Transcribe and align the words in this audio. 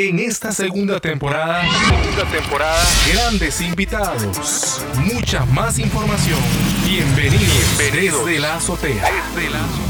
En 0.00 0.20
esta 0.20 0.52
segunda 0.52 1.00
temporada, 1.00 1.60
segunda 1.88 2.30
temporada, 2.30 2.84
grandes 3.12 3.60
invitados, 3.60 4.80
mucha 5.12 5.44
más 5.46 5.80
información. 5.80 6.38
Bienvenidos, 6.86 7.42
Bienvenidos 7.76 8.24
desde 8.24 8.38
la 8.38 8.54
azotea. 8.54 8.94
Desde 8.94 9.50
la 9.50 9.64
azotea. 9.64 9.87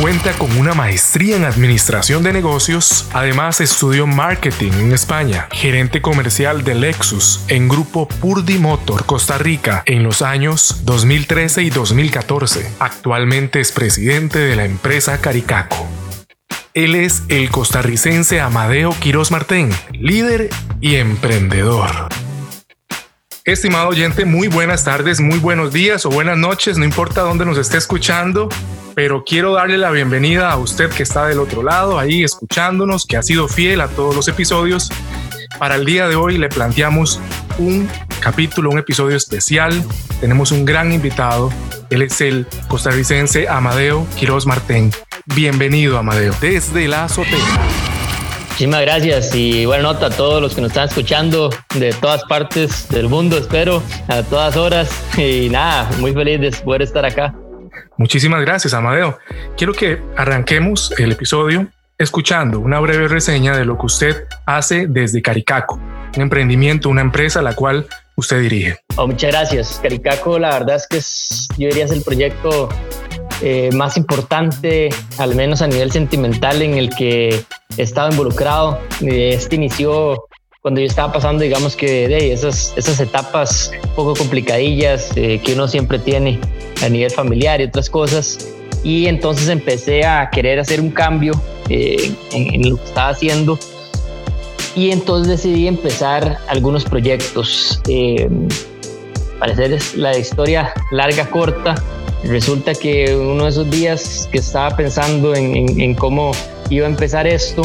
Cuenta 0.00 0.32
con 0.34 0.56
una 0.56 0.74
maestría 0.74 1.34
en 1.34 1.44
administración 1.44 2.22
de 2.22 2.32
negocios, 2.32 3.08
además 3.12 3.60
estudió 3.60 4.06
marketing 4.06 4.70
en 4.74 4.92
España, 4.92 5.48
gerente 5.50 6.00
comercial 6.00 6.62
de 6.62 6.76
Lexus 6.76 7.44
en 7.48 7.68
grupo 7.68 8.06
Purdy 8.06 8.58
Motor 8.58 9.06
Costa 9.06 9.38
Rica 9.38 9.82
en 9.86 10.04
los 10.04 10.22
años 10.22 10.82
2013 10.84 11.64
y 11.64 11.70
2014. 11.70 12.70
Actualmente 12.78 13.58
es 13.58 13.72
presidente 13.72 14.38
de 14.38 14.54
la 14.54 14.66
empresa 14.66 15.20
Caricaco. 15.20 15.88
Él 16.74 16.94
es 16.94 17.24
el 17.28 17.50
costarricense 17.50 18.40
Amadeo 18.40 18.94
Quiroz 19.00 19.32
Martén, 19.32 19.68
líder 19.90 20.48
y 20.80 20.94
emprendedor. 20.94 21.90
Estimado 23.44 23.88
oyente, 23.88 24.24
muy 24.24 24.46
buenas 24.46 24.84
tardes, 24.84 25.20
muy 25.20 25.40
buenos 25.40 25.72
días 25.72 26.06
o 26.06 26.10
buenas 26.10 26.38
noches, 26.38 26.78
no 26.78 26.84
importa 26.84 27.22
dónde 27.22 27.44
nos 27.44 27.58
esté 27.58 27.78
escuchando 27.78 28.48
pero 28.98 29.22
quiero 29.22 29.52
darle 29.52 29.78
la 29.78 29.92
bienvenida 29.92 30.50
a 30.50 30.56
usted 30.56 30.90
que 30.90 31.04
está 31.04 31.28
del 31.28 31.38
otro 31.38 31.62
lado, 31.62 32.00
ahí 32.00 32.24
escuchándonos, 32.24 33.06
que 33.06 33.16
ha 33.16 33.22
sido 33.22 33.46
fiel 33.46 33.80
a 33.80 33.86
todos 33.86 34.12
los 34.12 34.26
episodios. 34.26 34.90
Para 35.56 35.76
el 35.76 35.84
día 35.84 36.08
de 36.08 36.16
hoy 36.16 36.36
le 36.36 36.48
planteamos 36.48 37.20
un 37.58 37.88
capítulo, 38.18 38.70
un 38.70 38.78
episodio 38.80 39.16
especial. 39.16 39.84
Tenemos 40.20 40.50
un 40.50 40.64
gran 40.64 40.90
invitado. 40.90 41.52
Él 41.90 42.02
es 42.02 42.20
el 42.20 42.44
costarricense 42.66 43.46
Amadeo 43.46 44.04
Quiroz 44.18 44.46
Martén. 44.46 44.90
Bienvenido, 45.26 45.96
Amadeo, 45.96 46.34
desde 46.40 46.88
la 46.88 47.04
azotea. 47.04 47.38
Muchísimas 48.48 48.80
gracias 48.80 49.32
y 49.32 49.64
buena 49.64 49.84
nota 49.84 50.06
a 50.06 50.10
todos 50.10 50.42
los 50.42 50.56
que 50.56 50.60
nos 50.60 50.70
están 50.70 50.88
escuchando 50.88 51.50
de 51.76 51.92
todas 51.92 52.24
partes 52.24 52.88
del 52.88 53.08
mundo, 53.08 53.38
espero, 53.38 53.80
a 54.08 54.24
todas 54.24 54.56
horas. 54.56 54.90
Y 55.16 55.50
nada, 55.50 55.88
muy 56.00 56.12
feliz 56.12 56.40
de 56.40 56.50
poder 56.64 56.82
estar 56.82 57.06
acá. 57.06 57.32
Muchísimas 57.98 58.40
gracias, 58.42 58.72
Amadeo. 58.74 59.18
Quiero 59.56 59.74
que 59.74 60.00
arranquemos 60.16 60.92
el 60.98 61.12
episodio 61.12 61.66
escuchando 61.98 62.60
una 62.60 62.78
breve 62.78 63.08
reseña 63.08 63.56
de 63.56 63.64
lo 63.64 63.76
que 63.76 63.86
usted 63.86 64.24
hace 64.46 64.86
desde 64.86 65.20
Caricaco, 65.20 65.80
un 66.14 66.22
emprendimiento, 66.22 66.88
una 66.88 67.00
empresa 67.00 67.40
a 67.40 67.42
la 67.42 67.56
cual 67.56 67.88
usted 68.14 68.40
dirige. 68.40 68.78
Oh, 68.94 69.08
muchas 69.08 69.32
gracias. 69.32 69.80
Caricaco, 69.82 70.38
la 70.38 70.50
verdad 70.50 70.76
es 70.76 70.86
que 70.86 70.98
es, 70.98 71.48
yo 71.58 71.66
diría 71.66 71.86
es 71.86 71.90
el 71.90 72.02
proyecto 72.02 72.68
eh, 73.42 73.70
más 73.72 73.96
importante, 73.96 74.90
al 75.18 75.34
menos 75.34 75.60
a 75.60 75.66
nivel 75.66 75.90
sentimental, 75.90 76.62
en 76.62 76.74
el 76.74 76.94
que 76.94 77.44
he 77.76 77.82
estado 77.82 78.10
involucrado. 78.10 78.78
Este 79.00 79.56
inició 79.56 80.27
cuando 80.68 80.82
yo 80.82 80.86
estaba 80.86 81.14
pasando, 81.14 81.44
digamos 81.44 81.74
que 81.74 82.08
de 82.08 82.30
esas, 82.30 82.74
esas 82.76 83.00
etapas 83.00 83.72
un 83.84 83.94
poco 83.94 84.12
complicadillas 84.12 85.10
eh, 85.16 85.40
que 85.42 85.54
uno 85.54 85.66
siempre 85.66 85.98
tiene 85.98 86.38
a 86.84 86.90
nivel 86.90 87.10
familiar 87.10 87.58
y 87.62 87.64
otras 87.64 87.88
cosas. 87.88 88.50
Y 88.84 89.06
entonces 89.06 89.48
empecé 89.48 90.04
a 90.04 90.28
querer 90.28 90.58
hacer 90.58 90.82
un 90.82 90.90
cambio 90.90 91.32
eh, 91.70 92.12
en, 92.32 92.68
lo 92.68 92.76
que 92.76 92.84
estaba 92.84 93.08
haciendo. 93.08 93.58
Y 94.76 94.90
entonces 94.90 95.42
decidí 95.42 95.66
empezar 95.66 96.36
algunos 96.48 96.84
proyectos. 96.84 97.80
Eh, 97.88 98.28
parecer 99.38 99.78
la 99.96 100.18
historia 100.18 100.74
larga, 100.90 101.30
corta. 101.30 101.82
Resulta 102.24 102.74
que 102.74 103.16
uno 103.16 103.44
de 103.44 103.48
esos 103.48 103.70
días 103.70 104.28
que 104.30 104.36
estaba 104.36 104.76
pensando 104.76 105.34
en, 105.34 105.80
en 105.80 105.94
cómo 105.94 106.32
iba 106.68 106.86
a 106.86 106.90
empezar 106.90 107.26
esto, 107.26 107.62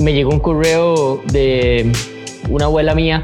me 0.00 0.12
llegó 0.12 0.30
un 0.30 0.38
correo 0.38 1.20
de 1.32 1.90
una 2.48 2.66
abuela 2.66 2.94
mía 2.94 3.22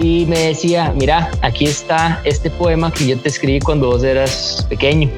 y 0.00 0.26
me 0.26 0.38
decía, 0.38 0.92
mira, 0.94 1.30
aquí 1.42 1.64
está 1.64 2.20
este 2.24 2.50
poema 2.50 2.92
que 2.92 3.06
yo 3.06 3.18
te 3.18 3.28
escribí 3.28 3.60
cuando 3.60 3.88
vos 3.88 4.04
eras 4.04 4.64
pequeño. 4.68 5.10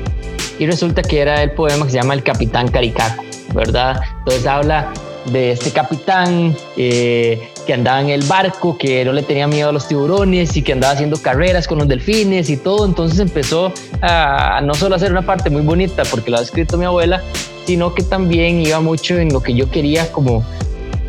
Y 0.59 0.67
resulta 0.67 1.03
que 1.03 1.21
era 1.21 1.43
el 1.43 1.53
poema 1.53 1.85
que 1.85 1.93
se 1.93 1.99
llama 1.99 2.15
El 2.15 2.23
Capitán 2.23 2.69
Caricaco, 2.69 3.23
¿verdad? 3.55 4.01
Entonces 4.19 4.47
habla 4.47 4.93
de 5.27 5.53
este 5.53 5.71
capitán 5.71 6.57
eh, 6.77 7.51
que 7.67 7.75
andaba 7.75 8.01
en 8.01 8.09
el 8.09 8.23
barco, 8.23 8.77
que 8.79 9.05
no 9.05 9.13
le 9.13 9.23
tenía 9.23 9.47
miedo 9.47 9.69
a 9.69 9.73
los 9.73 9.87
tiburones 9.87 10.57
y 10.57 10.63
que 10.63 10.73
andaba 10.73 10.95
haciendo 10.95 11.21
carreras 11.21 11.69
con 11.69 11.79
los 11.79 11.89
delfines 11.89 12.49
y 12.51 12.57
todo. 12.57 12.87
Entonces 12.87 13.19
empezó 13.21 13.73
a 14.01 14.61
no 14.63 14.75
solo 14.75 14.97
hacer 14.97 15.11
una 15.13 15.23
parte 15.23 15.51
muy 15.51 15.63
bonita 15.63 16.03
porque 16.11 16.31
lo 16.31 16.39
ha 16.39 16.43
escrito 16.43 16.79
mi 16.79 16.87
abuela, 16.87 17.23
sino 17.67 17.95
que 17.95 18.03
también 18.03 18.61
iba 18.61 18.81
mucho 18.81 19.19
en 19.19 19.33
lo 19.33 19.43
que 19.43 19.55
yo 19.55 19.71
quería 19.71 20.11
como 20.11 20.45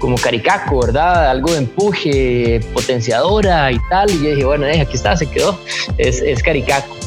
como 0.01 0.17
caricaco, 0.17 0.81
¿verdad? 0.81 1.29
Algo 1.29 1.51
de 1.51 1.59
empuje, 1.59 2.59
potenciadora 2.73 3.71
y 3.71 3.77
tal. 3.89 4.09
Y 4.09 4.23
yo 4.23 4.29
dije, 4.31 4.43
bueno, 4.43 4.65
eh, 4.65 4.81
aquí 4.81 4.95
está, 4.95 5.15
se 5.15 5.27
quedó. 5.27 5.57
Es, 5.97 6.21
es 6.21 6.41
caricaco. 6.41 6.97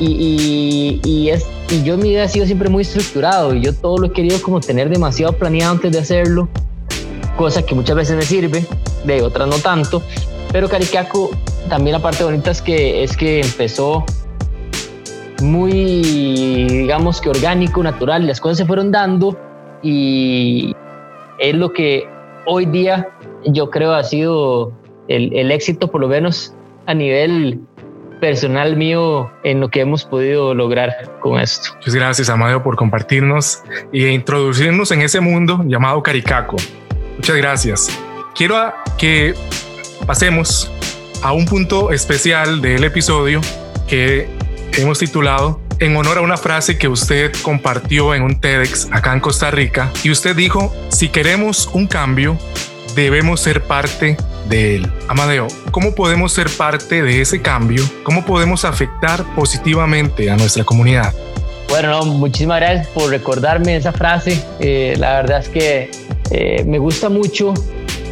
Y, 0.00 0.98
y, 1.04 1.28
es, 1.28 1.46
y 1.68 1.82
yo 1.82 1.98
mi 1.98 2.08
vida 2.08 2.24
ha 2.24 2.28
sido 2.28 2.46
siempre 2.46 2.70
muy 2.70 2.80
estructurado 2.80 3.54
y 3.54 3.60
yo 3.60 3.74
todo 3.74 3.98
lo 3.98 4.06
he 4.06 4.12
querido 4.12 4.40
como 4.40 4.58
tener 4.58 4.88
demasiado 4.88 5.34
planeado 5.34 5.72
antes 5.72 5.92
de 5.92 5.98
hacerlo, 5.98 6.48
cosa 7.36 7.60
que 7.60 7.74
muchas 7.74 7.96
veces 7.96 8.16
me 8.16 8.22
sirve, 8.22 8.64
de 9.04 9.20
otras 9.20 9.46
no 9.46 9.58
tanto. 9.58 10.02
Pero 10.52 10.70
Caricaco, 10.70 11.30
también 11.68 11.92
la 11.92 12.02
parte 12.02 12.24
bonita 12.24 12.50
es 12.50 12.62
que, 12.62 13.04
es 13.04 13.14
que 13.14 13.42
empezó 13.42 14.06
muy, 15.42 16.64
digamos 16.66 17.20
que 17.20 17.28
orgánico, 17.28 17.82
natural, 17.82 18.26
las 18.26 18.40
cosas 18.40 18.56
se 18.56 18.64
fueron 18.64 18.90
dando 18.90 19.36
y 19.82 20.74
es 21.38 21.54
lo 21.54 21.74
que 21.74 22.08
hoy 22.50 22.66
día 22.66 23.08
yo 23.46 23.70
creo 23.70 23.94
ha 23.94 24.02
sido 24.02 24.72
el, 25.06 25.50
éxito, 25.52 25.90
por 25.90 26.00
lo 26.00 26.08
menos 26.08 26.54
a 26.86 26.94
nivel 26.94 27.60
personal 28.20 28.76
mío 28.76 29.30
en 29.44 29.60
lo 29.60 29.68
que 29.68 29.80
hemos 29.80 30.04
podido 30.04 30.52
lograr 30.52 31.18
con 31.20 31.40
esto. 31.40 31.70
Muchas 31.76 31.94
gracias, 31.94 32.28
Amadeo, 32.28 32.62
por 32.62 32.76
compartirnos 32.76 33.62
e 33.92 34.10
introducirnos 34.10 34.90
en 34.90 35.02
ese 35.02 35.20
mundo 35.20 35.64
llamado 35.66 36.02
Caricaco. 36.02 36.56
Muchas 37.16 37.36
gracias. 37.36 38.00
Quiero 38.34 38.56
que 38.98 39.34
pasemos 40.06 40.70
a 41.22 41.32
un 41.32 41.46
punto 41.46 41.92
especial 41.92 42.60
del 42.60 42.82
episodio 42.84 43.40
que 43.88 44.28
hemos 44.76 44.98
titulado 44.98 45.59
en 45.80 45.96
honor 45.96 46.18
a 46.18 46.20
una 46.20 46.36
frase 46.36 46.78
que 46.78 46.88
usted 46.88 47.32
compartió 47.42 48.14
en 48.14 48.22
un 48.22 48.38
TEDx 48.38 48.88
acá 48.92 49.14
en 49.14 49.20
Costa 49.20 49.50
Rica 49.50 49.90
y 50.04 50.10
usted 50.10 50.36
dijo, 50.36 50.74
si 50.90 51.08
queremos 51.08 51.68
un 51.72 51.86
cambio, 51.86 52.38
debemos 52.94 53.40
ser 53.40 53.62
parte 53.62 54.18
de 54.48 54.76
él. 54.76 54.92
Amadeo, 55.08 55.48
¿cómo 55.70 55.94
podemos 55.94 56.32
ser 56.32 56.50
parte 56.50 57.02
de 57.02 57.22
ese 57.22 57.40
cambio? 57.40 57.82
¿Cómo 58.02 58.26
podemos 58.26 58.66
afectar 58.66 59.24
positivamente 59.34 60.30
a 60.30 60.36
nuestra 60.36 60.64
comunidad? 60.64 61.14
Bueno, 61.70 62.04
muchísimas 62.04 62.60
gracias 62.60 62.88
por 62.88 63.08
recordarme 63.08 63.76
esa 63.76 63.92
frase. 63.92 64.42
Eh, 64.58 64.96
la 64.98 65.22
verdad 65.22 65.40
es 65.40 65.48
que 65.48 65.90
eh, 66.30 66.62
me 66.66 66.78
gusta 66.78 67.08
mucho 67.08 67.54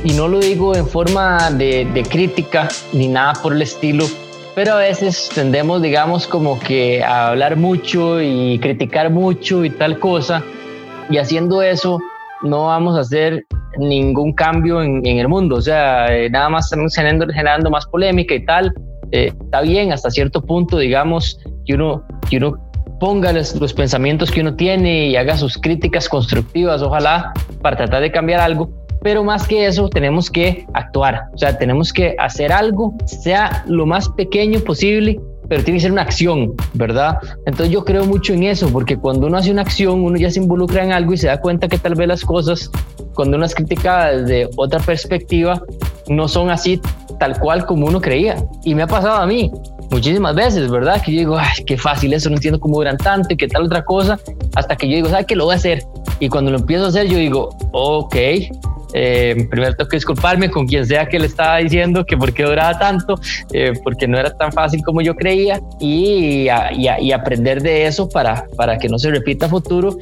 y 0.04 0.12
no 0.12 0.26
lo 0.26 0.38
digo 0.38 0.74
en 0.74 0.88
forma 0.88 1.50
de, 1.50 1.86
de 1.92 2.02
crítica 2.02 2.68
ni 2.92 3.08
nada 3.08 3.34
por 3.34 3.52
el 3.52 3.60
estilo, 3.60 4.08
pero 4.58 4.72
a 4.72 4.78
veces 4.78 5.30
tendemos, 5.32 5.80
digamos, 5.80 6.26
como 6.26 6.58
que 6.58 7.00
a 7.04 7.28
hablar 7.28 7.54
mucho 7.54 8.20
y 8.20 8.58
criticar 8.58 9.08
mucho 9.08 9.64
y 9.64 9.70
tal 9.70 10.00
cosa, 10.00 10.42
y 11.08 11.18
haciendo 11.18 11.62
eso 11.62 12.00
no 12.42 12.64
vamos 12.64 12.96
a 12.96 13.02
hacer 13.02 13.44
ningún 13.78 14.32
cambio 14.32 14.82
en, 14.82 15.06
el 15.06 15.28
mundo, 15.28 15.54
o 15.54 15.60
sea, 15.60 16.08
eh, 16.08 16.28
nada 16.28 16.48
más 16.48 16.64
estamos 16.64 16.92
generando, 16.92 17.28
generando, 17.32 17.70
más 17.70 17.86
polémica 17.86 18.34
y 18.34 18.44
tal. 18.44 18.74
Eh, 19.12 19.32
está 19.44 19.60
bien 19.60 19.92
hasta 19.92 20.10
cierto 20.10 20.42
punto, 20.42 20.78
digamos, 20.78 21.38
que 21.64 21.74
uno, 21.74 22.02
que 22.28 22.38
uno 22.38 22.56
ponga 22.98 23.32
los, 23.32 23.54
los, 23.60 23.72
pensamientos 23.72 24.28
que 24.32 24.40
uno 24.40 24.56
tiene 24.56 25.06
y 25.06 25.14
haga 25.14 25.36
sus 25.36 25.56
críticas 25.56 26.08
constructivas, 26.08 26.82
ojalá, 26.82 27.32
para 27.62 27.76
tratar 27.76 28.02
de 28.02 28.10
cambiar 28.10 28.40
algo, 28.40 28.68
pero 29.02 29.24
más 29.24 29.46
que 29.46 29.66
eso 29.66 29.88
tenemos 29.88 30.30
que 30.30 30.66
actuar, 30.74 31.24
o 31.34 31.38
sea, 31.38 31.56
tenemos 31.58 31.92
que 31.92 32.14
hacer 32.18 32.52
algo, 32.52 32.94
sea 33.06 33.64
lo 33.66 33.86
más 33.86 34.08
pequeño 34.10 34.60
posible, 34.60 35.20
pero 35.48 35.64
tiene 35.64 35.78
que 35.78 35.82
ser 35.82 35.92
una 35.92 36.02
acción, 36.02 36.54
¿verdad? 36.74 37.18
Entonces 37.46 37.70
yo 37.70 37.84
creo 37.84 38.04
mucho 38.04 38.34
en 38.34 38.44
eso, 38.44 38.68
porque 38.70 38.96
cuando 38.96 39.26
uno 39.26 39.38
hace 39.38 39.50
una 39.50 39.62
acción, 39.62 40.04
uno 40.04 40.16
ya 40.16 40.30
se 40.30 40.40
involucra 40.40 40.84
en 40.84 40.92
algo 40.92 41.14
y 41.14 41.16
se 41.16 41.28
da 41.28 41.40
cuenta 41.40 41.68
que 41.68 41.78
tal 41.78 41.94
vez 41.94 42.06
las 42.06 42.24
cosas, 42.24 42.70
cuando 43.14 43.36
uno 43.36 43.46
es 43.46 43.54
criticada 43.54 44.16
desde 44.16 44.48
otra 44.56 44.78
perspectiva, 44.80 45.62
no 46.08 46.28
son 46.28 46.50
así 46.50 46.80
tal 47.18 47.38
cual 47.38 47.66
como 47.66 47.86
uno 47.86 48.00
creía. 48.00 48.36
Y 48.64 48.74
me 48.74 48.82
ha 48.82 48.86
pasado 48.86 49.16
a 49.16 49.26
mí 49.26 49.50
muchísimas 49.90 50.34
veces, 50.34 50.70
¿verdad? 50.70 51.02
Que 51.02 51.12
yo 51.12 51.18
digo, 51.18 51.38
ay, 51.38 51.64
qué 51.66 51.76
fácil 51.78 52.12
eso, 52.12 52.28
no 52.28 52.36
entiendo 52.36 52.60
cómo 52.60 52.76
duran 52.76 52.98
tanto 52.98 53.32
y 53.32 53.36
qué 53.36 53.48
tal 53.48 53.64
otra 53.64 53.84
cosa, 53.84 54.18
hasta 54.54 54.76
que 54.76 54.88
yo 54.88 54.96
digo, 54.96 55.08
¿sabes 55.08 55.26
qué? 55.26 55.34
Lo 55.34 55.46
voy 55.46 55.54
a 55.54 55.56
hacer. 55.56 55.82
Y 56.20 56.28
cuando 56.28 56.50
lo 56.50 56.58
empiezo 56.58 56.84
a 56.84 56.88
hacer, 56.88 57.06
yo 57.06 57.16
digo, 57.16 57.50
ok, 57.72 58.16
Eh, 58.94 59.46
primero 59.50 59.74
tengo 59.74 59.88
que 59.88 59.96
disculparme 59.96 60.50
con 60.50 60.66
quien 60.66 60.86
sea 60.86 61.06
que 61.06 61.18
le 61.18 61.26
estaba 61.26 61.58
diciendo 61.58 62.04
que 62.04 62.16
por 62.16 62.32
qué 62.32 62.44
duraba 62.44 62.78
tanto, 62.78 63.14
eh, 63.52 63.72
porque 63.82 64.08
no 64.08 64.18
era 64.18 64.34
tan 64.36 64.52
fácil 64.52 64.82
como 64.84 65.00
yo 65.00 65.14
creía 65.14 65.60
y, 65.80 66.48
y, 66.76 67.12
aprender 67.12 67.62
de 67.62 67.86
eso 67.86 68.08
para, 68.08 68.46
para 68.56 68.78
que 68.78 68.88
no 68.88 68.98
se 68.98 69.10
repita 69.10 69.46
a 69.46 69.48
futuro 69.48 69.96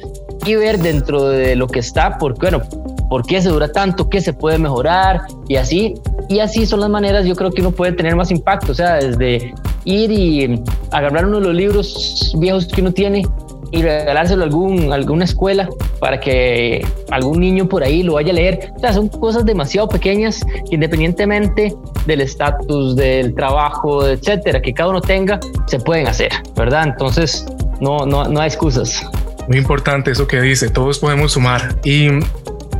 y 0.45 0.55
ver 0.55 0.79
dentro 0.79 1.29
de 1.29 1.55
lo 1.55 1.67
que 1.67 1.79
está, 1.79 2.17
porque 2.17 2.49
bueno, 2.49 2.63
por 3.09 3.25
qué 3.25 3.41
se 3.41 3.49
dura 3.49 3.71
tanto, 3.71 4.09
qué 4.09 4.21
se 4.21 4.33
puede 4.33 4.57
mejorar 4.57 5.21
y 5.47 5.55
así. 5.55 5.95
Y 6.29 6.39
así 6.39 6.65
son 6.65 6.81
las 6.81 6.89
maneras, 6.89 7.25
yo 7.25 7.35
creo 7.35 7.51
que 7.51 7.61
uno 7.61 7.71
puede 7.71 7.93
tener 7.93 8.15
más 8.15 8.31
impacto, 8.31 8.73
o 8.73 8.75
sea, 8.75 8.95
desde 8.95 9.53
ir 9.85 10.11
y 10.11 10.61
agarrar 10.91 11.25
uno 11.25 11.39
de 11.39 11.47
los 11.47 11.55
libros 11.55 12.35
viejos 12.37 12.67
que 12.67 12.81
uno 12.81 12.91
tiene 12.91 13.25
y 13.71 13.81
regalárselo 13.81 14.43
a 14.43 14.95
alguna 14.95 15.25
escuela 15.25 15.69
para 15.99 16.19
que 16.19 16.85
algún 17.11 17.39
niño 17.39 17.67
por 17.67 17.83
ahí 17.83 18.03
lo 18.03 18.13
vaya 18.13 18.31
a 18.31 18.35
leer. 18.35 18.71
O 18.75 18.79
sea, 18.79 18.93
son 18.93 19.09
cosas 19.09 19.45
demasiado 19.45 19.87
pequeñas 19.87 20.45
que 20.69 20.75
independientemente 20.75 21.75
del 22.05 22.21
estatus, 22.21 22.95
del 22.95 23.33
trabajo, 23.35 24.05
etcétera, 24.07 24.61
que 24.61 24.73
cada 24.73 24.89
uno 24.89 25.01
tenga, 25.01 25.39
se 25.67 25.79
pueden 25.79 26.07
hacer, 26.07 26.31
¿verdad? 26.55 26.87
Entonces, 26.87 27.45
no, 27.79 28.05
no, 28.05 28.25
no 28.25 28.39
hay 28.39 28.47
excusas. 28.47 29.05
Muy 29.47 29.57
importante 29.57 30.11
eso 30.11 30.27
que 30.27 30.41
dice, 30.41 30.69
todos 30.69 30.99
podemos 30.99 31.33
sumar. 31.33 31.79
Y 31.83 32.09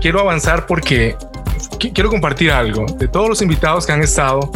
quiero 0.02 0.20
avanzar 0.20 0.66
porque 0.66 1.16
quiero 1.80 2.10
compartir 2.10 2.52
algo 2.52 2.86
de 2.98 3.08
todos 3.08 3.30
los 3.30 3.42
invitados 3.42 3.86
que 3.86 3.94
han 3.94 4.04
estado 4.04 4.52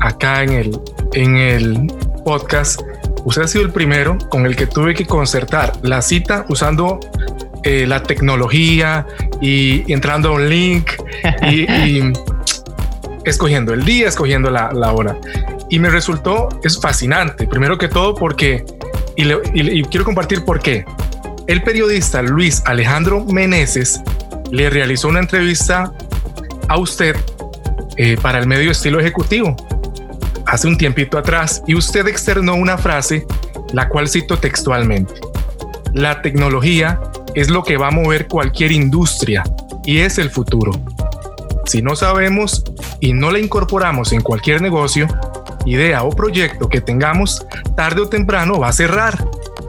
acá 0.00 0.42
en 0.42 0.52
el, 0.52 0.80
en 1.12 1.36
el 1.36 1.92
podcast 2.24 2.80
usted 3.28 3.42
ha 3.42 3.48
sido 3.48 3.64
el 3.64 3.70
primero 3.70 4.16
con 4.30 4.46
el 4.46 4.56
que 4.56 4.66
tuve 4.66 4.94
que 4.94 5.04
concertar 5.04 5.74
la 5.82 6.00
cita 6.00 6.46
usando 6.48 6.98
eh, 7.62 7.86
la 7.86 8.02
tecnología 8.02 9.06
y 9.42 9.90
entrando 9.92 10.30
a 10.30 10.32
un 10.32 10.48
link 10.48 10.92
y, 11.50 11.66
escogiendo 13.24 13.74
el 13.74 13.84
día, 13.84 14.08
escogiendo 14.08 14.50
la, 14.50 14.92
hora. 14.92 15.18
Y 15.68 15.78
me 15.78 15.90
resultó, 15.90 16.48
es 16.64 16.80
fascinante, 16.80 17.46
primero 17.46 17.76
que 17.76 17.88
todo 17.88 18.14
porque, 18.14 18.64
y, 19.14 19.82
quiero 19.84 20.06
compartir 20.06 20.46
por 20.46 20.60
qué. 20.60 20.86
El 21.46 21.62
periodista 21.62 22.22
Luis 22.22 22.62
Alejandro 22.64 23.24
Meneses 23.26 24.00
le 24.50 24.70
realizó 24.70 25.08
una 25.08 25.20
entrevista 25.20 25.92
a 26.68 26.78
usted 26.78 27.14
eh, 27.98 28.16
para 28.22 28.38
el 28.38 28.46
medio 28.46 28.70
estilo 28.70 28.98
ejecutivo 28.98 29.54
hace 30.48 30.66
un 30.66 30.78
tiempito 30.78 31.18
atrás 31.18 31.62
y 31.66 31.74
usted 31.74 32.06
externó 32.06 32.54
una 32.54 32.78
frase, 32.78 33.26
la 33.72 33.88
cual 33.88 34.08
cito 34.08 34.38
textualmente. 34.38 35.14
La 35.92 36.22
tecnología 36.22 37.00
es 37.34 37.50
lo 37.50 37.62
que 37.62 37.76
va 37.76 37.88
a 37.88 37.90
mover 37.90 38.26
cualquier 38.28 38.72
industria 38.72 39.44
y 39.84 39.98
es 39.98 40.18
el 40.18 40.30
futuro. 40.30 40.72
Si 41.66 41.82
no 41.82 41.96
sabemos 41.96 42.64
y 43.00 43.12
no 43.12 43.30
la 43.30 43.38
incorporamos 43.38 44.12
en 44.12 44.22
cualquier 44.22 44.62
negocio, 44.62 45.06
idea 45.66 46.02
o 46.02 46.10
proyecto 46.10 46.68
que 46.68 46.80
tengamos, 46.80 47.46
tarde 47.76 48.00
o 48.00 48.08
temprano 48.08 48.58
va 48.58 48.68
a 48.68 48.72
cerrar. 48.72 49.22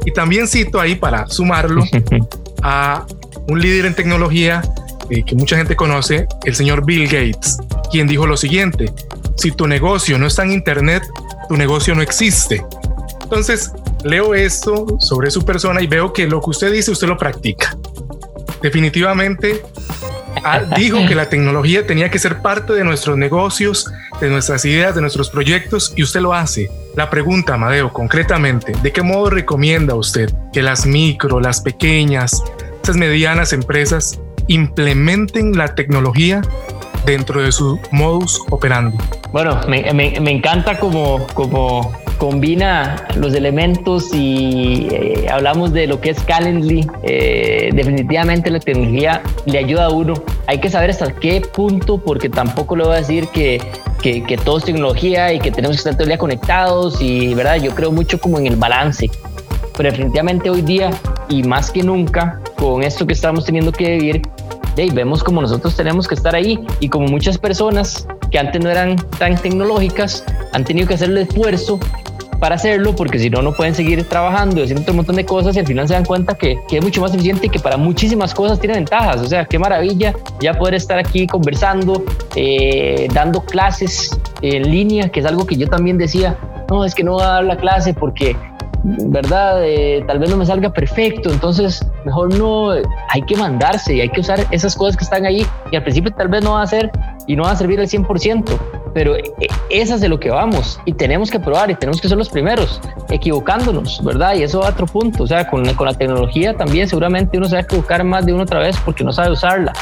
Y 0.05 0.13
también 0.13 0.47
cito 0.47 0.79
ahí 0.79 0.95
para 0.95 1.27
sumarlo 1.27 1.83
a 2.63 3.05
un 3.49 3.59
líder 3.59 3.85
en 3.85 3.95
tecnología 3.95 4.61
eh, 5.09 5.23
que 5.25 5.35
mucha 5.35 5.57
gente 5.57 5.75
conoce, 5.75 6.25
el 6.45 6.55
señor 6.55 6.85
Bill 6.85 7.05
Gates, 7.05 7.57
quien 7.91 8.07
dijo 8.07 8.25
lo 8.25 8.37
siguiente, 8.37 8.93
si 9.39 9.51
tu 9.51 9.67
negocio 9.67 10.17
no 10.19 10.27
está 10.27 10.43
en 10.43 10.51
Internet, 10.51 11.03
tu 11.47 11.55
negocio 11.55 11.95
no 11.95 12.01
existe. 12.01 12.63
Entonces, 13.23 13.71
leo 14.03 14.33
esto 14.33 14.97
sobre 14.99 15.31
su 15.31 15.45
persona 15.45 15.81
y 15.81 15.87
veo 15.87 16.11
que 16.11 16.27
lo 16.27 16.41
que 16.41 16.49
usted 16.49 16.71
dice, 16.71 16.91
usted 16.91 17.07
lo 17.07 17.17
practica. 17.17 17.77
Definitivamente, 18.61 19.63
ah, 20.43 20.59
dijo 20.75 21.05
que 21.07 21.15
la 21.15 21.29
tecnología 21.29 21.87
tenía 21.87 22.11
que 22.11 22.19
ser 22.19 22.41
parte 22.41 22.73
de 22.73 22.83
nuestros 22.83 23.17
negocios, 23.17 23.89
de 24.19 24.29
nuestras 24.29 24.65
ideas, 24.65 24.93
de 24.93 25.01
nuestros 25.01 25.29
proyectos 25.29 25.93
y 25.95 26.03
usted 26.03 26.19
lo 26.19 26.33
hace. 26.33 26.69
La 26.95 27.09
pregunta, 27.09 27.53
Amadeo, 27.53 27.93
concretamente, 27.93 28.73
¿de 28.83 28.91
qué 28.91 29.01
modo 29.01 29.29
recomienda 29.29 29.95
usted 29.95 30.29
que 30.51 30.61
las 30.61 30.85
micro, 30.85 31.39
las 31.39 31.61
pequeñas, 31.61 32.43
esas 32.83 32.97
medianas 32.97 33.53
empresas 33.53 34.19
implementen 34.47 35.55
la 35.55 35.75
tecnología 35.75 36.41
dentro 37.05 37.41
de 37.41 37.51
su 37.51 37.79
modus 37.91 38.41
operandi. 38.49 38.97
Bueno, 39.31 39.59
me, 39.67 39.93
me, 39.93 40.31
encanta 40.31 40.79
como, 40.79 41.25
como 41.33 41.91
combina 42.17 43.07
los 43.15 43.33
elementos 43.33 44.13
y 44.13 44.87
eh, 44.91 45.27
hablamos 45.31 45.71
de 45.71 45.87
lo 45.87 46.01
que 46.01 46.11
es 46.11 46.19
Calendly. 46.21 46.87
Eh, 47.03 47.69
definitivamente 47.73 48.49
la 48.49 48.59
tecnología 48.59 49.21
le 49.45 49.59
ayuda 49.59 49.85
a 49.85 49.89
uno. 49.89 50.15
Hay 50.47 50.59
que 50.59 50.69
saber 50.69 50.89
hasta 50.89 51.11
qué 51.13 51.41
punto, 51.41 51.97
porque 51.99 52.29
tampoco 52.29 52.75
le 52.75 52.83
voy 52.83 52.93
a 52.93 52.97
decir 52.97 53.27
que, 53.27 53.61
que, 54.01 54.23
que 54.23 54.37
todo 54.37 54.57
es 54.57 54.65
tecnología 54.65 55.31
y 55.33 55.39
que 55.39 55.51
tenemos 55.51 55.77
que 55.77 55.79
estar 55.81 55.93
todo 55.93 56.03
el 56.03 56.09
día 56.09 56.17
conectados 56.17 57.01
y, 57.01 57.33
¿verdad? 57.33 57.57
Yo 57.57 57.73
creo 57.75 57.91
mucho 57.91 58.19
como 58.19 58.39
en 58.39 58.47
el 58.47 58.55
balance. 58.55 59.09
Pero 59.77 59.91
definitivamente 59.91 60.49
hoy 60.49 60.61
día 60.61 60.91
y 61.29 61.43
más 61.43 61.71
que 61.71 61.83
nunca, 61.83 62.41
con 62.57 62.83
esto 62.83 63.07
que 63.07 63.13
estamos 63.13 63.45
teniendo 63.45 63.71
que 63.71 63.91
vivir, 63.91 64.21
y 64.85 64.91
vemos 64.91 65.23
como 65.23 65.41
nosotros 65.41 65.75
tenemos 65.75 66.07
que 66.07 66.15
estar 66.15 66.35
ahí 66.35 66.59
y 66.79 66.89
como 66.89 67.07
muchas 67.07 67.37
personas 67.37 68.07
que 68.31 68.39
antes 68.39 68.61
no 68.63 68.69
eran 68.69 68.95
tan 69.17 69.35
tecnológicas 69.35 70.23
han 70.53 70.63
tenido 70.63 70.87
que 70.87 70.93
hacer 70.95 71.15
esfuerzo 71.17 71.79
para 72.39 72.55
hacerlo 72.55 72.95
porque 72.95 73.19
si 73.19 73.29
no 73.29 73.41
no 73.41 73.53
pueden 73.53 73.75
seguir 73.75 74.03
trabajando 74.05 74.61
y 74.61 74.63
haciendo 74.63 74.89
un 74.91 74.97
montón 74.97 75.17
de 75.17 75.25
cosas 75.25 75.55
y 75.55 75.59
al 75.59 75.67
final 75.67 75.87
se 75.87 75.93
dan 75.93 76.05
cuenta 76.05 76.35
que, 76.35 76.57
que, 76.67 76.77
es 76.77 76.83
mucho 76.83 77.01
más 77.01 77.13
eficiente 77.13 77.47
y 77.47 77.49
que 77.49 77.59
para 77.59 77.77
muchísimas 77.77 78.33
cosas 78.33 78.59
tiene 78.59 78.75
ventajas. 78.75 79.21
O 79.21 79.27
sea 79.27 79.45
qué 79.45 79.59
maravilla 79.59 80.13
ya 80.39 80.53
poder 80.53 80.75
estar 80.75 80.97
aquí 80.97 81.27
conversando 81.27 82.03
eh, 82.35 83.07
dando 83.13 83.41
clases 83.41 84.17
en 84.41 84.71
línea 84.71 85.09
que 85.09 85.19
es 85.19 85.25
algo 85.25 85.45
que 85.45 85.57
yo 85.57 85.67
también 85.67 85.97
decía 85.97 86.37
no 86.69 86.85
es 86.85 86.95
que 86.95 87.03
no 87.03 87.13
voy 87.13 87.23
a 87.23 87.27
dar 87.27 87.43
la 87.43 87.57
clase 87.57 87.93
porque 87.93 88.35
¿verdad? 88.83 89.61
Eh, 89.63 90.03
tal 90.07 90.19
vez 90.19 90.29
no 90.29 90.37
me 90.37 90.45
salga 90.45 90.71
perfecto, 90.71 91.31
entonces 91.31 91.85
mejor 92.05 92.37
no, 92.37 92.71
hay 92.71 93.21
que 93.27 93.35
mandarse 93.35 93.95
y 93.95 94.01
hay 94.01 94.09
que 94.09 94.21
usar 94.21 94.45
esas 94.51 94.75
cosas 94.75 94.95
que 94.95 95.03
están 95.03 95.25
ahí 95.25 95.45
y 95.71 95.75
al 95.75 95.83
principio 95.83 96.11
tal 96.11 96.29
vez 96.29 96.43
no 96.43 96.53
va 96.53 96.61
a 96.61 96.67
ser 96.67 96.91
y 97.27 97.35
no 97.35 97.43
va 97.43 97.51
a 97.51 97.55
servir 97.55 97.79
al 97.79 97.87
100%, 97.87 98.45
pero 98.93 99.15
eh, 99.15 99.23
esa 99.69 99.95
es 99.95 100.01
de 100.01 100.09
lo 100.09 100.19
que 100.19 100.29
vamos 100.29 100.79
y 100.85 100.93
tenemos 100.93 101.29
que 101.29 101.39
probar 101.39 101.69
y 101.71 101.75
tenemos 101.75 102.01
que 102.01 102.07
ser 102.07 102.17
los 102.17 102.29
primeros, 102.29 102.81
equivocándonos, 103.09 104.03
¿verdad? 104.03 104.35
Y 104.35 104.43
eso 104.43 104.59
va 104.59 104.67
a 104.67 104.71
otro 104.71 104.85
punto, 104.85 105.23
o 105.23 105.27
sea, 105.27 105.49
con, 105.49 105.65
con 105.73 105.85
la 105.85 105.93
tecnología 105.93 106.55
también 106.55 106.87
seguramente 106.87 107.37
uno 107.37 107.47
se 107.47 107.55
va 107.55 107.59
a 107.59 107.63
equivocar 107.63 108.03
más 108.03 108.25
de 108.25 108.33
una 108.33 108.43
otra 108.43 108.59
vez 108.59 108.77
porque 108.85 109.03
no 109.03 109.11
sabe 109.11 109.31
usarla. 109.31 109.73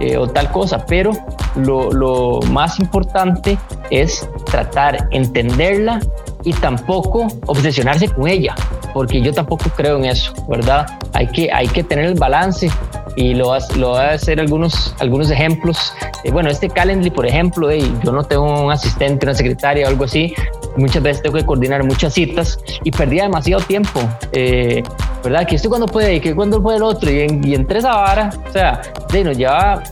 Eh, 0.00 0.16
o 0.16 0.28
tal 0.28 0.48
cosa, 0.52 0.86
pero 0.86 1.10
lo, 1.56 1.90
lo 1.90 2.38
más 2.52 2.78
importante 2.78 3.58
es 3.90 4.28
tratar, 4.44 5.08
entenderla 5.10 5.98
y 6.48 6.52
tampoco 6.54 7.28
obsesionarse 7.44 8.08
con 8.08 8.26
ella, 8.26 8.54
porque 8.94 9.20
yo 9.20 9.34
tampoco 9.34 9.66
creo 9.76 9.98
en 9.98 10.06
eso, 10.06 10.32
¿verdad? 10.48 10.86
Hay 11.12 11.26
que, 11.26 11.52
hay 11.52 11.68
que 11.68 11.84
tener 11.84 12.06
el 12.06 12.14
balance 12.14 12.70
y 13.16 13.34
lo, 13.34 13.54
lo 13.76 13.90
voy 13.90 14.00
a 14.00 14.12
hacer 14.12 14.40
algunos, 14.40 14.94
algunos 14.98 15.30
ejemplos. 15.30 15.92
Eh, 16.24 16.30
bueno, 16.30 16.48
este 16.48 16.70
Calendly, 16.70 17.10
por 17.10 17.26
ejemplo, 17.26 17.70
yo 17.70 18.12
no 18.12 18.24
tengo 18.24 18.64
un 18.64 18.72
asistente, 18.72 19.26
una 19.26 19.34
secretaria 19.34 19.84
o 19.84 19.90
algo 19.90 20.04
así, 20.04 20.32
muchas 20.78 21.02
veces 21.02 21.22
tengo 21.22 21.36
que 21.36 21.44
coordinar 21.44 21.84
muchas 21.84 22.14
citas 22.14 22.58
y 22.82 22.90
perdía 22.92 23.24
demasiado 23.24 23.62
tiempo, 23.62 24.00
eh, 24.32 24.82
¿verdad? 25.22 25.46
Que 25.46 25.56
esto 25.56 25.68
cuando 25.68 25.86
puede 25.86 26.14
y 26.14 26.20
que 26.20 26.34
cuando 26.34 26.62
puede 26.62 26.78
el 26.78 26.82
otro 26.82 27.10
y, 27.10 27.20
en, 27.20 27.46
y 27.46 27.54
entre 27.54 27.80
esa 27.80 27.94
vara, 27.94 28.30
o 28.48 28.52
sea, 28.52 28.80
de, 29.12 29.22
nos 29.22 29.36
lleva 29.36 29.82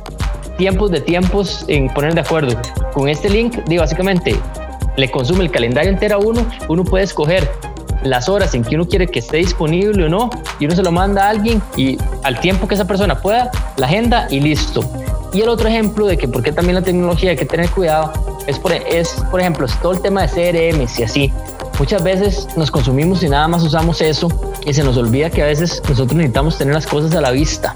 tiempos 0.57 0.91
de 0.91 1.03
tiempos 1.03 1.67
en 1.69 1.89
poner 1.91 2.15
de 2.15 2.23
acuerdo. 2.23 2.59
Con 2.95 3.11
este 3.11 3.29
link, 3.29 3.59
digo, 3.67 3.83
básicamente, 3.83 4.37
le 4.97 5.11
consume 5.11 5.45
el 5.45 5.51
calendario 5.51 5.91
entero 5.91 6.17
a 6.17 6.19
uno, 6.19 6.47
uno 6.69 6.85
puede 6.85 7.05
escoger 7.05 7.51
las 8.03 8.29
horas 8.29 8.55
en 8.55 8.63
que 8.63 8.77
uno 8.77 8.87
quiere 8.87 9.07
que 9.07 9.19
esté 9.19 9.39
disponible 9.39 10.05
o 10.05 10.09
no, 10.09 10.31
y 10.59 10.67
uno 10.67 10.77
se 10.77 10.83
lo 10.83 10.93
manda 10.93 11.27
a 11.27 11.31
alguien 11.31 11.63
y 11.77 11.99
al 12.23 12.39
tiempo 12.41 12.69
que 12.69 12.75
esa 12.75 12.87
persona 12.87 13.21
pueda, 13.21 13.51
la 13.77 13.87
agenda 13.87 14.27
y 14.31 14.41
listo. 14.41 14.81
Y 15.33 15.43
el 15.43 15.49
otro 15.49 15.69
ejemplo 15.69 16.07
de 16.07 16.17
que 16.17 16.29
por 16.29 16.43
qué 16.43 16.53
también 16.53 16.77
la 16.77 16.83
tecnología 16.83 17.31
hay 17.31 17.37
que 17.37 17.45
tener 17.45 17.69
cuidado 17.71 18.13
es 18.47 18.59
por, 18.59 18.73
es, 18.73 19.09
por 19.31 19.41
ejemplo, 19.41 19.67
todo 19.83 19.93
el 19.93 20.01
tema 20.01 20.27
de 20.27 20.29
CRM 20.29 20.87
y 20.99 21.03
así. 21.03 21.33
Muchas 21.79 22.03
veces 22.03 22.49
nos 22.57 22.71
consumimos 22.71 23.23
y 23.23 23.29
nada 23.29 23.47
más 23.49 23.63
usamos 23.63 24.01
eso 24.01 24.29
y 24.65 24.73
se 24.73 24.83
nos 24.83 24.97
olvida 24.97 25.29
que 25.29 25.43
a 25.43 25.47
veces 25.47 25.83
nosotros 25.89 26.15
necesitamos 26.15 26.57
tener 26.57 26.75
las 26.75 26.87
cosas 26.87 27.15
a 27.15 27.21
la 27.21 27.33
vista. 27.33 27.75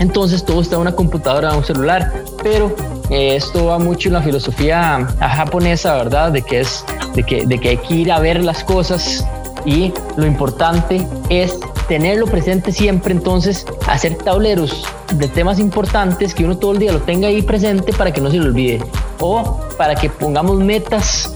Entonces 0.00 0.44
todo 0.44 0.60
está 0.60 0.74
en 0.74 0.82
una 0.82 0.92
computadora 0.94 1.54
o 1.54 1.58
un 1.58 1.64
celular, 1.64 2.12
pero 2.42 2.74
eh, 3.12 3.36
esto 3.36 3.66
va 3.66 3.78
mucho 3.78 4.08
en 4.08 4.14
la 4.14 4.22
filosofía 4.22 5.06
japonesa, 5.20 5.94
¿verdad? 5.96 6.32
De 6.32 6.40
que 6.40 6.60
es 6.60 6.84
de 7.14 7.22
que, 7.22 7.46
de 7.46 7.58
que 7.58 7.68
hay 7.70 7.76
que 7.76 7.94
ir 7.94 8.10
a 8.10 8.18
ver 8.18 8.42
las 8.42 8.64
cosas 8.64 9.22
y 9.66 9.92
lo 10.16 10.26
importante 10.26 11.06
es 11.28 11.58
tenerlo 11.88 12.26
presente 12.26 12.72
siempre, 12.72 13.12
entonces 13.12 13.66
hacer 13.86 14.16
tableros 14.16 14.86
de 15.14 15.28
temas 15.28 15.58
importantes 15.58 16.34
que 16.34 16.44
uno 16.44 16.56
todo 16.56 16.72
el 16.72 16.78
día 16.78 16.92
lo 16.92 17.00
tenga 17.00 17.28
ahí 17.28 17.42
presente 17.42 17.92
para 17.92 18.12
que 18.12 18.20
no 18.22 18.30
se 18.30 18.38
lo 18.38 18.46
olvide 18.46 18.82
o 19.20 19.60
para 19.76 19.94
que 19.94 20.08
pongamos 20.08 20.56
metas 20.56 21.34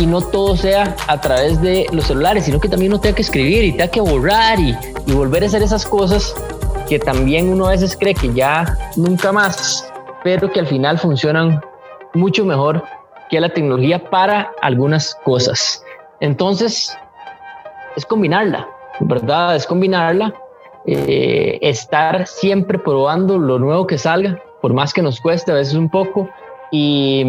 y 0.00 0.06
no 0.06 0.20
todo 0.20 0.56
sea 0.56 0.96
a 1.06 1.20
través 1.20 1.62
de 1.62 1.86
los 1.92 2.06
celulares, 2.06 2.46
sino 2.46 2.58
que 2.58 2.68
también 2.68 2.92
uno 2.92 3.00
tenga 3.00 3.14
que 3.14 3.22
escribir 3.22 3.62
y 3.62 3.70
tenga 3.72 3.88
que 3.88 4.00
borrar 4.00 4.58
y, 4.58 4.76
y 5.06 5.12
volver 5.12 5.44
a 5.44 5.46
hacer 5.46 5.62
esas 5.62 5.86
cosas 5.86 6.34
que 6.88 6.98
también 6.98 7.48
uno 7.48 7.66
a 7.66 7.70
veces 7.70 7.96
cree 7.96 8.14
que 8.14 8.32
ya 8.34 8.76
nunca 8.96 9.30
más 9.30 9.86
pero 10.26 10.50
que 10.50 10.58
al 10.58 10.66
final 10.66 10.98
funcionan 10.98 11.60
mucho 12.12 12.44
mejor 12.44 12.82
que 13.30 13.40
la 13.40 13.48
tecnología 13.48 14.10
para 14.10 14.50
algunas 14.60 15.14
cosas. 15.22 15.84
Entonces, 16.18 16.98
es 17.94 18.04
combinarla, 18.04 18.66
¿verdad? 18.98 19.54
Es 19.54 19.68
combinarla, 19.68 20.34
eh, 20.84 21.60
estar 21.62 22.26
siempre 22.26 22.76
probando 22.76 23.38
lo 23.38 23.60
nuevo 23.60 23.86
que 23.86 23.98
salga, 23.98 24.42
por 24.60 24.72
más 24.74 24.92
que 24.92 25.00
nos 25.00 25.20
cueste 25.20 25.52
a 25.52 25.54
veces 25.54 25.74
un 25.74 25.88
poco, 25.88 26.28
y, 26.72 27.24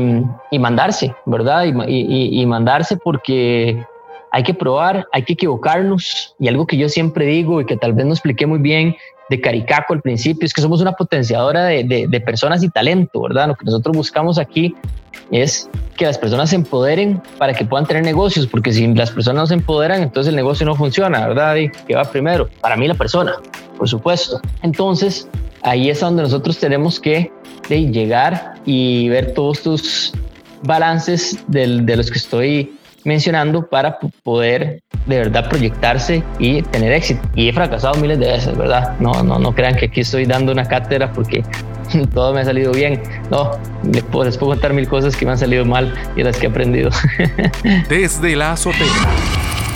mandarse, 0.60 1.14
¿verdad? 1.28 1.66
Y, 1.66 2.42
y, 2.42 2.46
mandarse 2.48 2.98
porque 2.98 3.86
hay 4.32 4.42
que 4.42 4.56
probar, 4.56 5.06
hay 5.12 5.22
que 5.22 5.34
equivocarnos, 5.34 6.36
y 6.40 6.48
algo 6.48 6.66
que 6.66 6.78
yo 6.78 6.90
siempre 6.90 7.28
digo 7.28 7.62
y 7.62 7.66
que 7.68 7.78
tal 7.78 7.94
vez 7.94 8.08
no 8.08 8.14
expliqué 8.14 8.48
muy 8.48 8.58
bien 8.58 8.96
de 9.30 9.42
Caricaco 9.42 9.94
al 9.94 10.02
principio, 10.02 10.46
es 10.46 10.54
que 10.54 10.62
somos 10.62 10.82
una 10.82 10.94
potenciadora 10.94 11.66
de, 11.66 12.08
de, 12.10 12.22
personas 12.22 12.64
y 12.64 12.70
talento, 12.70 13.22
¿verdad? 13.22 13.48
Lo 13.48 13.56
que 13.56 13.66
nosotros 13.66 13.96
buscamos 13.96 14.40
aquí 14.40 14.76
es 15.32 15.70
que 15.98 16.06
las 16.06 16.18
personas 16.18 16.50
se 16.50 16.56
empoderen 16.56 17.22
para 17.38 17.54
que 17.54 17.66
puedan 17.66 17.86
tener 17.86 18.04
negocios, 18.04 18.48
porque 18.48 18.72
si 18.72 18.88
las 18.94 19.12
personas 19.12 19.42
no 19.42 19.48
se 19.48 19.54
empoderan, 19.56 20.02
entonces 20.02 20.30
el 20.30 20.36
negocio 20.36 20.66
no 20.66 20.76
funciona, 20.76 21.28
¿verdad? 21.28 21.56
¿Y 21.56 21.70
qué 21.70 21.96
va 21.96 22.06
primero? 22.06 22.50
Para 22.62 22.78
mí 22.78 22.88
la 22.88 22.94
persona, 22.94 23.36
por 23.78 23.90
supuesto. 23.90 24.40
Entonces, 24.62 25.28
ahí 25.64 25.90
es 25.90 26.00
donde 26.00 26.24
nosotros 26.24 26.58
tenemos 26.58 27.00
que 27.00 27.32
llegar 27.70 28.56
y 28.66 29.10
ver 29.10 29.34
todos 29.34 29.62
tus 29.62 30.14
balances 30.64 31.38
de 31.48 31.96
los 31.96 32.10
que 32.10 32.18
estoy 32.18 32.78
mencionando 33.08 33.68
para 33.68 33.98
poder 34.24 34.82
de 35.06 35.18
verdad 35.18 35.50
proyectarse 35.50 36.22
y 36.40 36.62
tener 36.62 36.92
éxito. 36.92 37.22
Y 37.36 37.48
he 37.48 37.54
fracasado 37.54 37.96
miles 38.02 38.20
de 38.20 38.28
veces, 38.28 38.56
¿verdad? 38.58 39.00
No, 39.00 39.24
no, 39.24 39.40
no 39.40 39.56
crean 39.56 39.76
que 39.76 39.86
aquí 39.86 40.02
estoy 40.02 40.26
dando 40.26 40.52
una 40.52 40.66
cátedra 40.66 41.14
porque 41.14 41.44
todo 42.14 42.34
me 42.34 42.42
ha 42.42 42.46
salido 42.46 42.74
bien. 42.74 43.02
No, 43.32 43.52
les 43.90 44.04
puedo, 44.04 44.26
les 44.26 44.38
puedo 44.38 44.52
contar 44.52 44.74
mil 44.74 44.90
cosas 44.90 45.16
que 45.16 45.26
me 45.26 45.32
han 45.32 45.38
salido 45.38 45.64
mal 45.64 45.96
y 46.18 46.24
las 46.24 46.38
que 46.38 46.48
he 46.48 46.50
aprendido. 46.50 46.90
Desde 47.90 48.36
la 48.36 48.52
azotea. 48.52 48.86